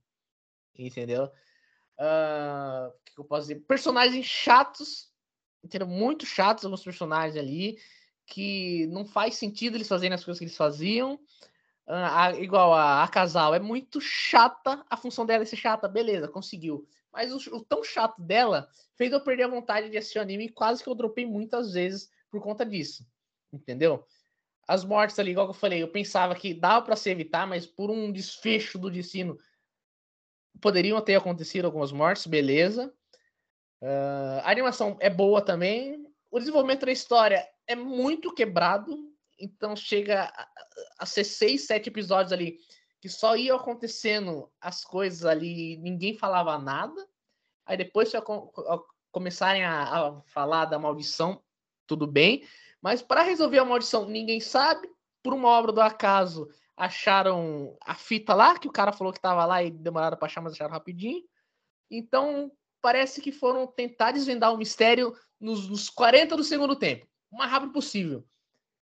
[0.78, 1.24] Entendeu?
[1.98, 3.60] Uh, o que eu posso dizer?
[3.66, 5.12] Personagens chatos
[5.62, 5.86] entendeu?
[5.86, 7.78] Muito chatos alguns personagens ali,
[8.26, 11.14] que não faz sentido eles fazerem as coisas que eles faziam.
[11.86, 15.88] Uh, a, igual a, a, casal, é muito chata, a função dela é ser chata,
[15.88, 16.86] beleza, conseguiu.
[17.12, 20.46] Mas o, o, tão chato dela fez eu perder a vontade de assistir o anime
[20.46, 23.04] e quase que eu dropei muitas vezes por conta disso.
[23.52, 24.04] Entendeu?
[24.66, 27.66] As mortes ali, igual que eu falei, eu pensava que dava para se evitar, mas
[27.66, 29.36] por um desfecho do destino
[30.60, 32.92] poderiam ter acontecido algumas mortes, beleza.
[33.80, 36.06] Uh, a animação é boa também.
[36.30, 38.96] O desenvolvimento da história é muito quebrado.
[39.38, 40.48] Então chega a,
[41.00, 42.58] a ser seis, sete episódios ali
[43.02, 46.94] que só iam acontecendo as coisas ali, ninguém falava nada.
[47.66, 48.16] Aí depois se
[49.10, 51.42] começarem a, a falar da maldição,
[51.84, 52.46] tudo bem.
[52.80, 54.88] Mas para resolver a maldição, ninguém sabe.
[55.20, 59.44] Por uma obra do acaso, acharam a fita lá, que o cara falou que estava
[59.44, 61.22] lá e demoraram para achar, mas acharam rapidinho.
[61.90, 62.50] Então,
[62.80, 67.50] parece que foram tentar desvendar o mistério nos, nos 40 do segundo tempo, o mais
[67.50, 68.26] rápido possível.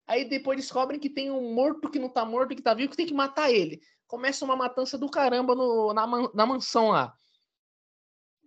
[0.06, 2.98] Aí depois descobrem que tem um morto que não tá morto, que tá vivo, que
[2.98, 3.82] tem que matar ele.
[4.08, 7.14] Começa uma matança do caramba no, na, na mansão lá.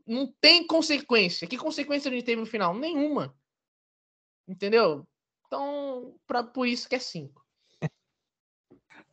[0.07, 1.49] Não tem consequência.
[1.49, 2.75] Que consequência a gente teve no final?
[2.75, 3.35] Nenhuma.
[4.47, 5.07] Entendeu?
[5.47, 7.46] Então, pra, por isso que é 5.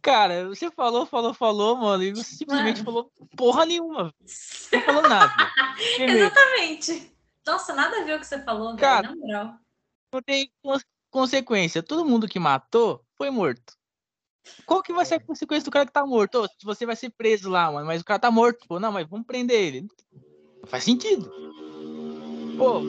[0.04, 2.86] Cara, você falou, falou, falou, mano, e você simplesmente mano.
[2.86, 4.14] falou porra nenhuma.
[4.74, 5.34] Não falou nada.
[5.98, 7.16] Exatamente.
[7.48, 9.08] Nossa, nada a ver o que você falou, cara.
[9.08, 9.56] Na moral.
[10.12, 10.52] não tem
[11.10, 11.82] consequência.
[11.82, 13.78] Todo mundo que matou foi morto.
[14.66, 15.20] Qual que vai ser a é.
[15.22, 16.44] consequência do cara que tá morto?
[16.44, 18.68] Ô, você vai ser preso lá, mano, mas o cara tá morto.
[18.68, 19.88] Pô, não, mas vamos prender ele.
[20.62, 21.32] Não faz sentido.
[22.58, 22.82] Pô.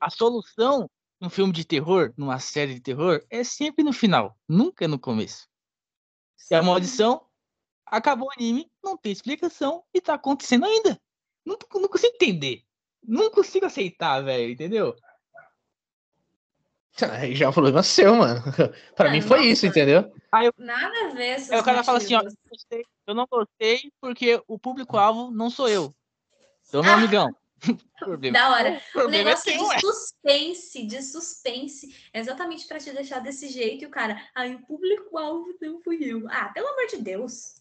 [0.00, 0.90] A solução
[1.20, 5.48] num filme de terror, numa série de terror, é sempre no final, nunca no começo.
[6.50, 7.26] E a maldição
[7.84, 11.00] acabou o anime, não tem explicação e tá acontecendo ainda.
[11.44, 12.62] Não, não consigo entender.
[13.02, 14.96] Não consigo aceitar, velho, entendeu?
[17.12, 18.42] Aí já é um problema seu, mano.
[18.96, 20.10] pra mim foi isso, entendeu?
[20.42, 20.52] Eu...
[20.58, 21.36] Nada a ver.
[21.50, 22.22] Aí o cara fala assim, ó,
[23.06, 25.94] eu não gostei porque o público-alvo não sou eu.
[26.62, 26.96] Sou meu ah.
[26.96, 27.34] amigão.
[28.32, 28.82] Da hora.
[28.94, 29.80] O, o negócio é de é.
[29.80, 33.84] suspense, de suspense, exatamente para te deixar desse jeito.
[33.84, 36.26] E o cara, aí o público-alvo não fui eu.
[36.28, 37.54] Ah, pelo amor de Deus.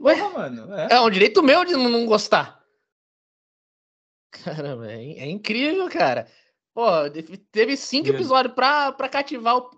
[0.00, 0.72] Ué, mano.
[0.74, 0.88] É.
[0.92, 2.62] é um direito meu de não gostar.
[4.30, 6.30] Caramba, é, é incrível, cara.
[6.74, 6.86] Pô,
[7.50, 9.70] teve cinco episódios pra, pra cativar o,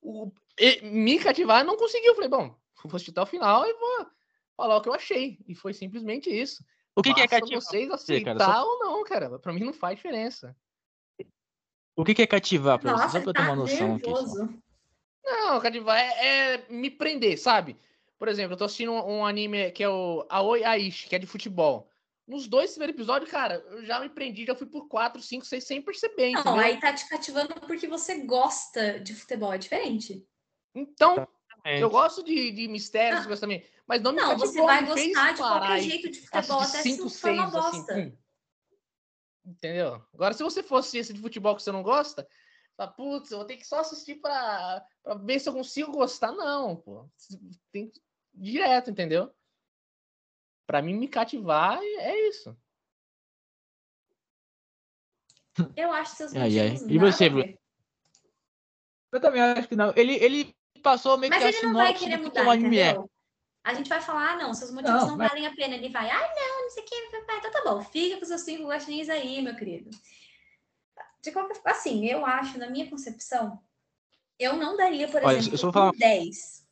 [0.00, 0.32] o,
[0.82, 2.14] me cativar, não conseguiu.
[2.14, 4.06] falei, bom, vou assistir até o final e vou
[4.56, 5.38] falar o que eu achei.
[5.46, 6.64] E foi simplesmente isso.
[6.96, 7.60] O que, que é cativar?
[7.60, 8.66] vocês aceitar cara, só...
[8.66, 9.38] ou não, cara.
[9.38, 10.56] Pra mim não faz diferença.
[11.94, 13.18] O que, que é cativar pra Nossa, você?
[13.18, 14.44] Só pra eu ter uma tá noção nervoso.
[14.44, 14.58] aqui.
[15.24, 17.76] Não, cativar é, é, me prender, sabe?
[18.18, 21.18] Por exemplo, eu tô assistindo um, um anime que é o Aoi Aishi, que é
[21.18, 21.90] de futebol.
[22.26, 25.64] Nos dois primeiros episódios, cara, eu já me prendi, já fui por quatro, cinco, seis,
[25.64, 26.32] sem perceber.
[26.32, 26.60] Não, entendeu?
[26.60, 30.26] aí tá te cativando porque você gosta de futebol, é diferente.
[30.74, 31.26] Então,
[31.64, 33.36] eu gosto de, de mistérios, ah.
[33.36, 33.64] também.
[33.86, 37.20] Mas não me Não, você vai gostar de qualquer jeito de futebol, até cinco, se
[37.20, 37.92] for uma assim, bosta.
[37.92, 38.18] Assim,
[39.44, 40.04] Entendeu?
[40.12, 42.28] Agora, se você fosse esse de futebol que você não gosta,
[42.76, 46.32] fala, putz, eu vou ter que só assistir pra, pra ver se eu consigo gostar.
[46.32, 47.08] Não, pô.
[47.70, 48.00] Tem que
[48.34, 49.32] direto, entendeu?
[50.66, 52.56] Pra mim, me cativar é isso.
[55.76, 56.76] Eu acho seus ai, ai.
[56.88, 57.56] E você, Bruno?
[59.12, 59.92] Eu também acho que não.
[59.96, 63.08] Ele, ele passou meio Mas que a ele não vai querer mudar, entendeu?
[63.66, 65.28] A gente vai falar, ah, não, seus motivos não, não mas...
[65.28, 65.74] valem a pena.
[65.74, 66.94] Ele vai, ah, não, não sei o que.
[66.94, 69.90] Então tá bom, fica com seus cinco guaxinins aí, meu querido.
[71.20, 73.60] De qualquer assim, eu acho, na minha concepção,
[74.38, 75.90] eu não daria, por Olha, exemplo, falar...
[75.96, 76.64] 10.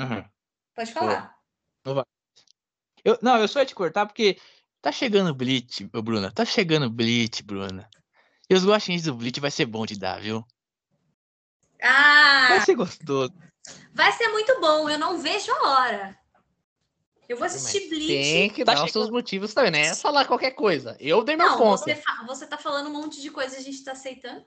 [0.00, 0.24] Uhum.
[0.72, 1.36] Pode falar.
[1.84, 2.04] Não, vai.
[3.04, 4.38] Eu, não, eu só ia te cortar porque
[4.80, 6.30] tá chegando Blitz, Bruna.
[6.30, 7.90] Tá chegando Blitz, Bruna.
[8.48, 10.46] E os guaxinins do Blitz vai ser bom de dar, viu?
[11.82, 12.50] Ah!
[12.50, 13.34] Vai ser gostoso.
[13.92, 16.18] Vai ser muito bom, eu não vejo a hora.
[17.28, 18.06] Eu vou assistir Mas Bleach.
[18.06, 19.80] Tem que tá dar os seus motivos também, né?
[19.86, 20.96] É falar qualquer coisa.
[21.00, 21.78] Eu dei meu não, ponto.
[21.82, 24.44] Você, você tá falando um monte de coisa e a gente tá aceitando?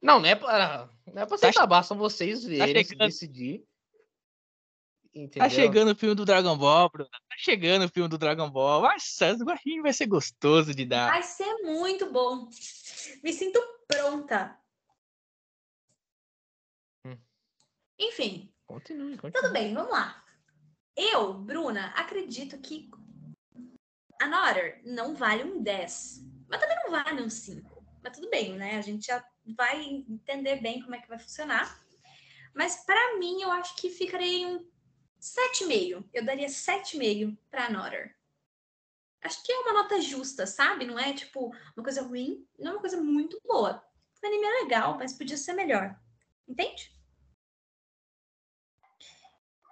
[0.00, 3.64] Não, não é pra, não é pra tá aceitar, basta vocês tá verem, tá decidir.
[5.14, 5.48] Entendeu?
[5.48, 7.10] Tá chegando o filme do Dragon Ball, Bruno.
[7.10, 8.82] Tá chegando o filme do Dragon Ball.
[8.82, 11.10] Nossa, o guarrinho vai ser gostoso de dar.
[11.10, 12.48] Vai ser muito bom.
[13.24, 14.56] Me sinto pronta.
[17.98, 18.52] Enfim.
[18.66, 19.32] Continue, continue.
[19.32, 20.24] Tudo bem, vamos lá.
[20.96, 22.90] Eu, Bruna, acredito que
[24.20, 26.24] Another não vale um 10.
[26.48, 27.84] Mas também não vale um 5.
[28.02, 28.76] Mas tudo bem, né?
[28.76, 29.24] A gente já
[29.56, 31.80] vai entender bem como é que vai funcionar.
[32.54, 34.68] Mas para mim, eu acho que ficaria um
[35.20, 36.08] 7,5.
[36.12, 38.16] Eu daria 7,5 para Another.
[39.22, 40.84] Acho que é uma nota justa, sabe?
[40.84, 43.84] Não é tipo uma coisa ruim, não é uma coisa muito boa.
[44.22, 45.98] O anime é legal, mas podia ser melhor.
[46.46, 46.97] Entende?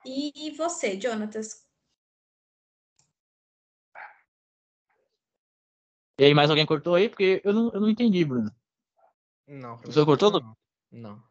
[0.09, 1.67] E você, Jonatas?
[6.17, 7.09] E aí, mais alguém cortou aí?
[7.09, 8.55] Porque eu não, eu não entendi, Bruno.
[9.49, 9.79] Não.
[9.79, 10.31] Você cortou?
[10.31, 10.57] Não.
[10.93, 11.23] não.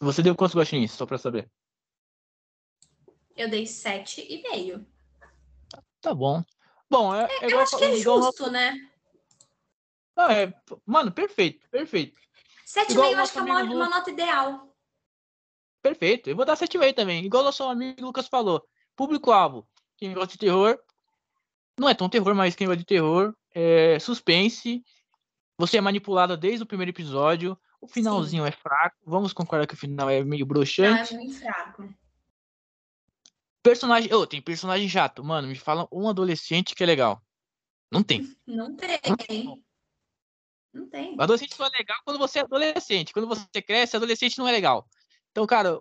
[0.00, 1.48] Você deu quantos guaxinins, só pra saber?
[3.36, 4.84] Eu dei sete e meio.
[6.00, 6.42] Tá bom.
[6.90, 8.74] Bom, é, é, eu acho que é justo, né?
[10.16, 10.52] Ah, é,
[10.84, 12.20] mano, perfeito, perfeito.
[12.64, 14.71] Sete e meio eu acho que é uma, uma nota ideal.
[15.82, 16.30] Perfeito.
[16.30, 17.24] Eu vou dar 7,5 também.
[17.24, 18.64] Igual o nosso amigo Lucas falou.
[18.94, 19.66] Público-alvo.
[19.96, 20.78] Quem gosta de terror.
[21.78, 23.34] Não é tão terror, mas quem gosta de terror.
[23.54, 24.84] É suspense.
[25.58, 27.58] Você é manipulada desde o primeiro episódio.
[27.80, 28.48] O finalzinho Sim.
[28.48, 28.96] é fraco.
[29.04, 31.14] Vamos concordar que o final é meio broxante.
[31.14, 31.94] Não, é muito fraco.
[33.62, 34.12] Personagem.
[34.12, 35.24] Oh, tem personagem chato.
[35.24, 37.20] Mano, me fala um adolescente que é legal.
[37.90, 38.36] Não tem.
[38.46, 39.62] Não tem.
[40.72, 41.16] Não tem.
[41.16, 43.12] O adolescente só é legal quando você é adolescente.
[43.12, 44.88] Quando você cresce, adolescente não é legal.
[45.32, 45.80] Então, cara,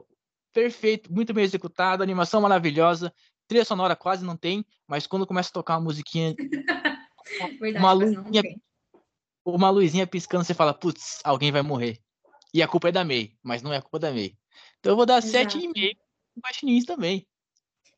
[0.54, 3.14] perfeito, muito bem executado, animação maravilhosa,
[3.48, 6.34] trilha sonora quase não tem, mas quando começa a tocar uma musiquinha,
[7.60, 8.42] Verdade, uma luzinha,
[9.46, 12.00] uma luzinha piscando, você fala, putz, alguém vai morrer.
[12.54, 14.36] E a culpa é da May, mas não é a culpa da May.
[14.80, 15.96] Então eu vou dar 7,5
[16.36, 17.26] baixinhos também.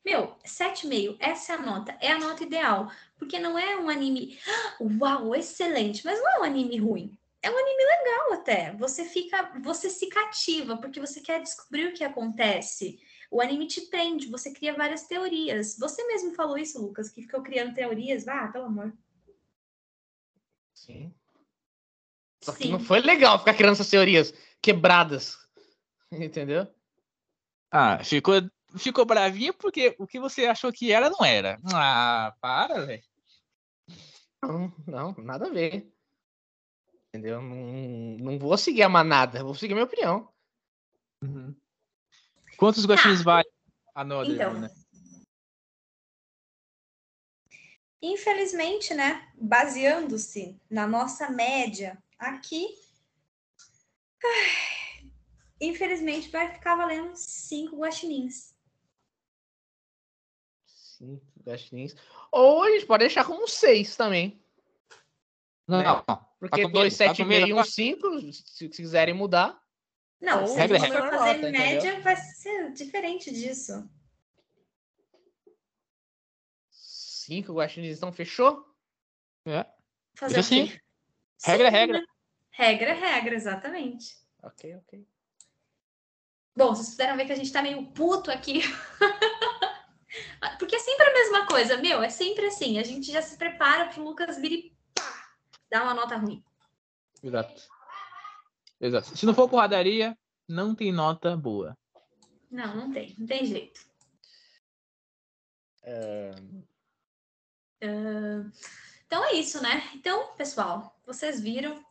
[0.04, 2.90] Meu, 7,5, essa é a nota, é a nota ideal.
[3.16, 4.38] Porque não é um anime,
[5.00, 7.18] uau, excelente, mas não é um anime ruim.
[7.44, 8.72] É um anime legal até.
[8.76, 12.98] Você fica, você se cativa, porque você quer descobrir o que acontece.
[13.30, 15.76] O anime te prende, você cria várias teorias.
[15.78, 18.26] Você mesmo falou isso, Lucas, que ficou criando teorias.
[18.26, 18.96] Ah, pelo amor.
[20.72, 21.14] Sim.
[22.42, 22.72] Só que Sim.
[22.72, 24.32] não foi legal ficar criando essas teorias
[24.62, 25.36] quebradas.
[26.10, 26.66] Entendeu?
[27.70, 28.36] Ah, ficou,
[28.78, 31.60] ficou bravinho porque o que você achou que era, não era.
[31.74, 33.04] Ah, para, velho.
[34.42, 35.93] Não, não, nada a ver.
[37.14, 37.40] Entendeu?
[37.40, 37.56] Não,
[38.18, 40.28] não vou seguir a manada, vou seguir a minha opinião.
[41.22, 41.54] Uhum.
[42.56, 43.48] Quantos guaxinins ah, vale
[43.94, 44.68] a Northern, então, né?
[48.02, 52.66] Infelizmente, né, baseando-se na nossa média aqui,
[55.60, 58.56] infelizmente vai ficar valendo cinco guaxinins.
[60.66, 61.94] Cinco guaxinins.
[62.32, 64.44] Ou a gente pode deixar como seis também.
[65.68, 65.84] Não, né?
[65.84, 66.33] não.
[66.48, 69.58] Porque 2, 7, meio, 1, 5, se quiserem mudar.
[70.20, 72.02] Não, se a gente for fazer nota, média, entendeu?
[72.02, 73.88] vai ser diferente disso.
[76.70, 78.64] Cinco guaxinins então fechou?
[79.46, 79.66] É.
[80.16, 80.72] Fazer assim.
[81.42, 81.98] Regra é regra.
[81.98, 82.06] Né?
[82.50, 84.16] Regra é regra, exatamente.
[84.42, 85.06] Ok, ok.
[86.56, 88.60] Bom, vocês puderam ver que a gente tá meio puto aqui.
[90.58, 92.78] Porque é sempre a mesma coisa, meu, é sempre assim.
[92.78, 94.73] A gente já se prepara pro Lucas vir
[95.70, 96.44] dar uma nota ruim.
[97.22, 97.62] Exato.
[98.80, 99.16] Exato.
[99.16, 100.16] Se não for porradaria,
[100.48, 101.76] não tem nota boa.
[102.50, 103.14] Não, não tem.
[103.18, 103.80] Não tem jeito.
[105.82, 106.64] Uh...
[107.82, 108.52] Uh...
[109.06, 109.90] Então é isso, né?
[109.94, 111.84] Então, pessoal, vocês viram.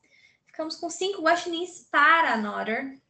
[0.45, 3.01] Ficamos com cinco guaxinins para a Notter.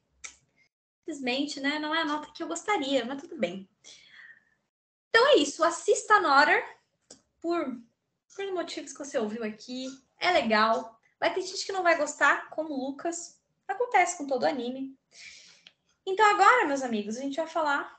[0.99, 1.79] Simplesmente, né?
[1.79, 3.69] Não é a nota que eu gostaria, mas tudo bem.
[5.09, 5.63] Então é isso.
[5.63, 6.63] Assista a Notter
[7.41, 7.65] por,
[8.35, 9.87] por motivos que você ouviu aqui.
[10.19, 10.99] É legal.
[11.19, 13.41] Vai ter gente que não vai gostar, como o Lucas.
[13.67, 14.97] Acontece com todo anime.
[16.05, 17.97] Então agora, meus amigos, a gente vai falar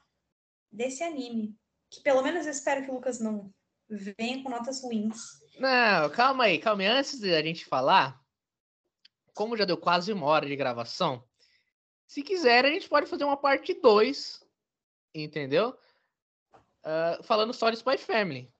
[0.70, 1.56] desse anime.
[1.90, 3.52] Que pelo menos eu espero que o Lucas não
[3.88, 5.16] venha com notas ruins.
[5.58, 6.88] Não, calma aí, calma aí.
[6.88, 8.20] Antes da gente falar,
[9.32, 11.24] como já deu quase uma hora de gravação,
[12.06, 14.44] se quiser, a gente pode fazer uma parte 2,
[15.14, 15.76] entendeu?
[16.84, 18.52] Uh, falando só de Spy Family.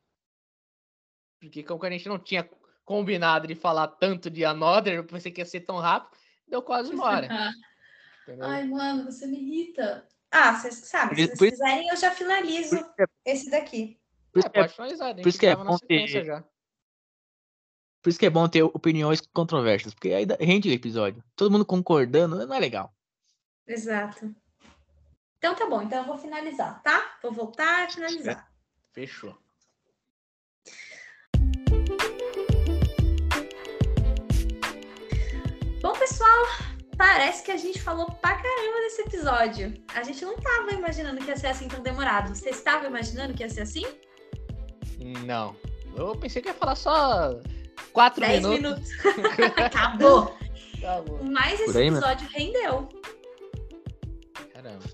[1.38, 2.48] Porque como a gente não tinha
[2.84, 6.16] combinado de falar tanto de Another, eu pensei que ia ser tão rápido,
[6.46, 7.28] deu quase uma hora.
[8.40, 10.06] Ai, mano, você me irrita.
[10.30, 13.98] Ah, vocês sabem, se vocês quiserem, eu já finalizo é esse daqui.
[14.32, 16.24] Por isso, é, pode finalizar, por isso que é bom ter...
[16.24, 16.44] Já.
[18.02, 21.24] Por isso que é bom ter opiniões controversas, porque aí rende o episódio.
[21.34, 22.94] Todo mundo concordando, não é legal.
[23.66, 24.34] Exato.
[25.38, 27.16] Então tá bom, então eu vou finalizar, tá?
[27.22, 28.50] Vou voltar e finalizar.
[28.92, 29.38] Fechou.
[36.04, 36.46] Pessoal,
[36.96, 39.74] Parece que a gente falou pra caramba nesse episódio.
[39.96, 42.32] A gente não tava imaginando que ia ser assim tão demorado.
[42.32, 43.84] Você estava imaginando que ia ser assim?
[45.26, 45.56] Não.
[45.96, 47.40] Eu pensei que ia falar só
[47.92, 48.88] quatro Dez minutos.
[49.02, 49.58] minutos.
[49.58, 50.36] Acabou.
[50.78, 51.24] Acabou.
[51.24, 52.32] Mas esse aí, episódio né?
[52.32, 52.88] rendeu.
[54.52, 54.84] Caramba.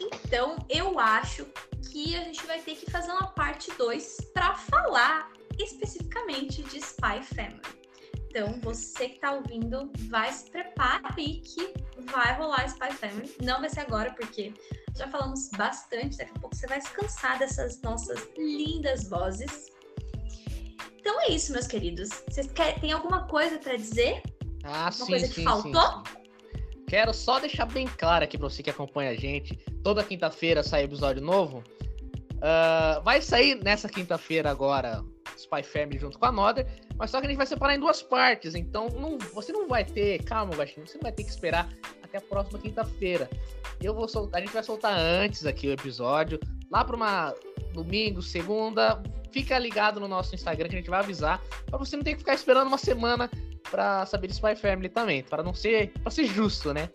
[0.00, 1.44] Então, eu acho
[1.90, 7.24] que a gente vai ter que fazer uma parte 2 para falar especificamente de Spy
[7.34, 7.81] Family.
[8.34, 11.74] Então, você que tá ouvindo, vai se prepare aí que
[12.10, 13.30] vai rolar Spy Family.
[13.42, 14.54] Não vai ser agora, porque
[14.96, 19.70] já falamos bastante, daqui a pouco você vai se cansar dessas nossas lindas vozes.
[20.98, 22.08] Então é isso, meus queridos.
[22.26, 24.22] Vocês querem, tem alguma coisa para dizer?
[24.64, 25.72] Ah, Uma sim, coisa que sim, faltou?
[25.72, 26.84] Sim, sim.
[26.88, 29.56] Quero só deixar bem claro aqui para você que acompanha a gente.
[29.84, 31.62] Toda quinta-feira sai episódio novo.
[32.42, 35.04] Uh, vai sair nessa quinta-feira agora
[35.36, 36.66] Spy Family junto com a Nodder,
[36.96, 39.84] mas só que a gente vai separar em duas partes, então não, você não vai
[39.84, 41.68] ter, calma, Baixinho, você não vai ter que esperar
[42.02, 43.30] até a próxima quinta-feira.
[43.80, 47.32] Eu vou soltar, a gente vai soltar antes aqui o episódio, lá para uma
[47.72, 52.02] domingo, segunda, fica ligado no nosso Instagram que a gente vai avisar, para você não
[52.02, 53.30] ter que ficar esperando uma semana
[53.70, 56.90] para saber de Spy Family também, para não ser, para ser justo, né?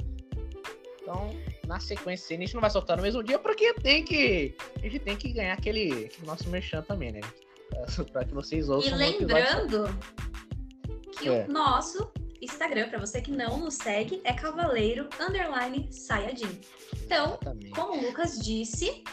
[1.02, 1.34] Então,
[1.68, 5.00] na sequência, a gente não vai soltar no mesmo dia porque tem que a gente
[5.00, 7.22] tem que ganhar aquele, aquele nosso merchan também, né?
[8.12, 8.94] para que vocês ouçam.
[8.94, 9.86] E lembrando
[11.20, 11.46] que é.
[11.46, 12.12] o nosso
[12.42, 16.60] Instagram, para você que não nos segue, é Cavaleiro Underline Sayajin.
[17.04, 17.70] Então, Exatamente.
[17.72, 19.04] como o Lucas disse,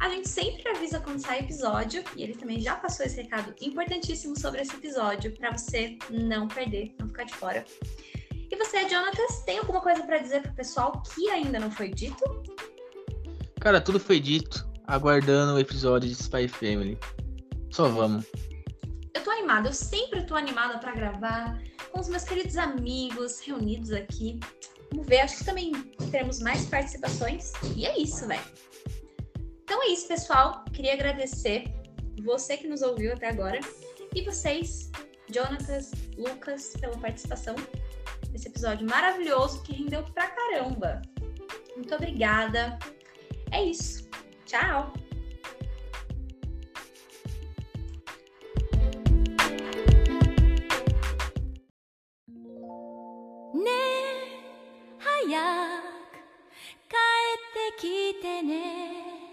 [0.00, 4.38] a gente sempre avisa quando sai episódio, e ele também já passou esse recado importantíssimo
[4.38, 7.64] sobre esse episódio, para você não perder, não ficar de fora.
[8.50, 12.24] E você, Jonatas, tem alguma coisa para dizer pro pessoal que ainda não foi dito?
[13.60, 14.66] Cara, tudo foi dito.
[14.86, 16.98] aguardando o episódio de Spy Family.
[17.70, 18.26] Só vamos.
[19.14, 23.92] Eu tô animada, eu sempre tô animada para gravar com os meus queridos amigos reunidos
[23.92, 24.38] aqui.
[24.90, 25.72] Vamos ver, acho que também
[26.10, 27.52] teremos mais participações.
[27.76, 28.44] E é isso, velho.
[29.62, 30.64] Então é isso, pessoal.
[30.72, 31.64] Queria agradecer
[32.22, 33.58] você que nos ouviu até agora
[34.14, 34.90] e vocês,
[35.32, 37.56] Jonatas, Lucas, pela participação
[38.34, 41.00] esse episódio maravilhoso que rendeu pra caramba.
[41.76, 42.78] Muito obrigada.
[43.50, 44.08] É isso.
[44.44, 44.92] Tchau!
[53.54, 53.84] Ne,
[57.78, 59.23] kite.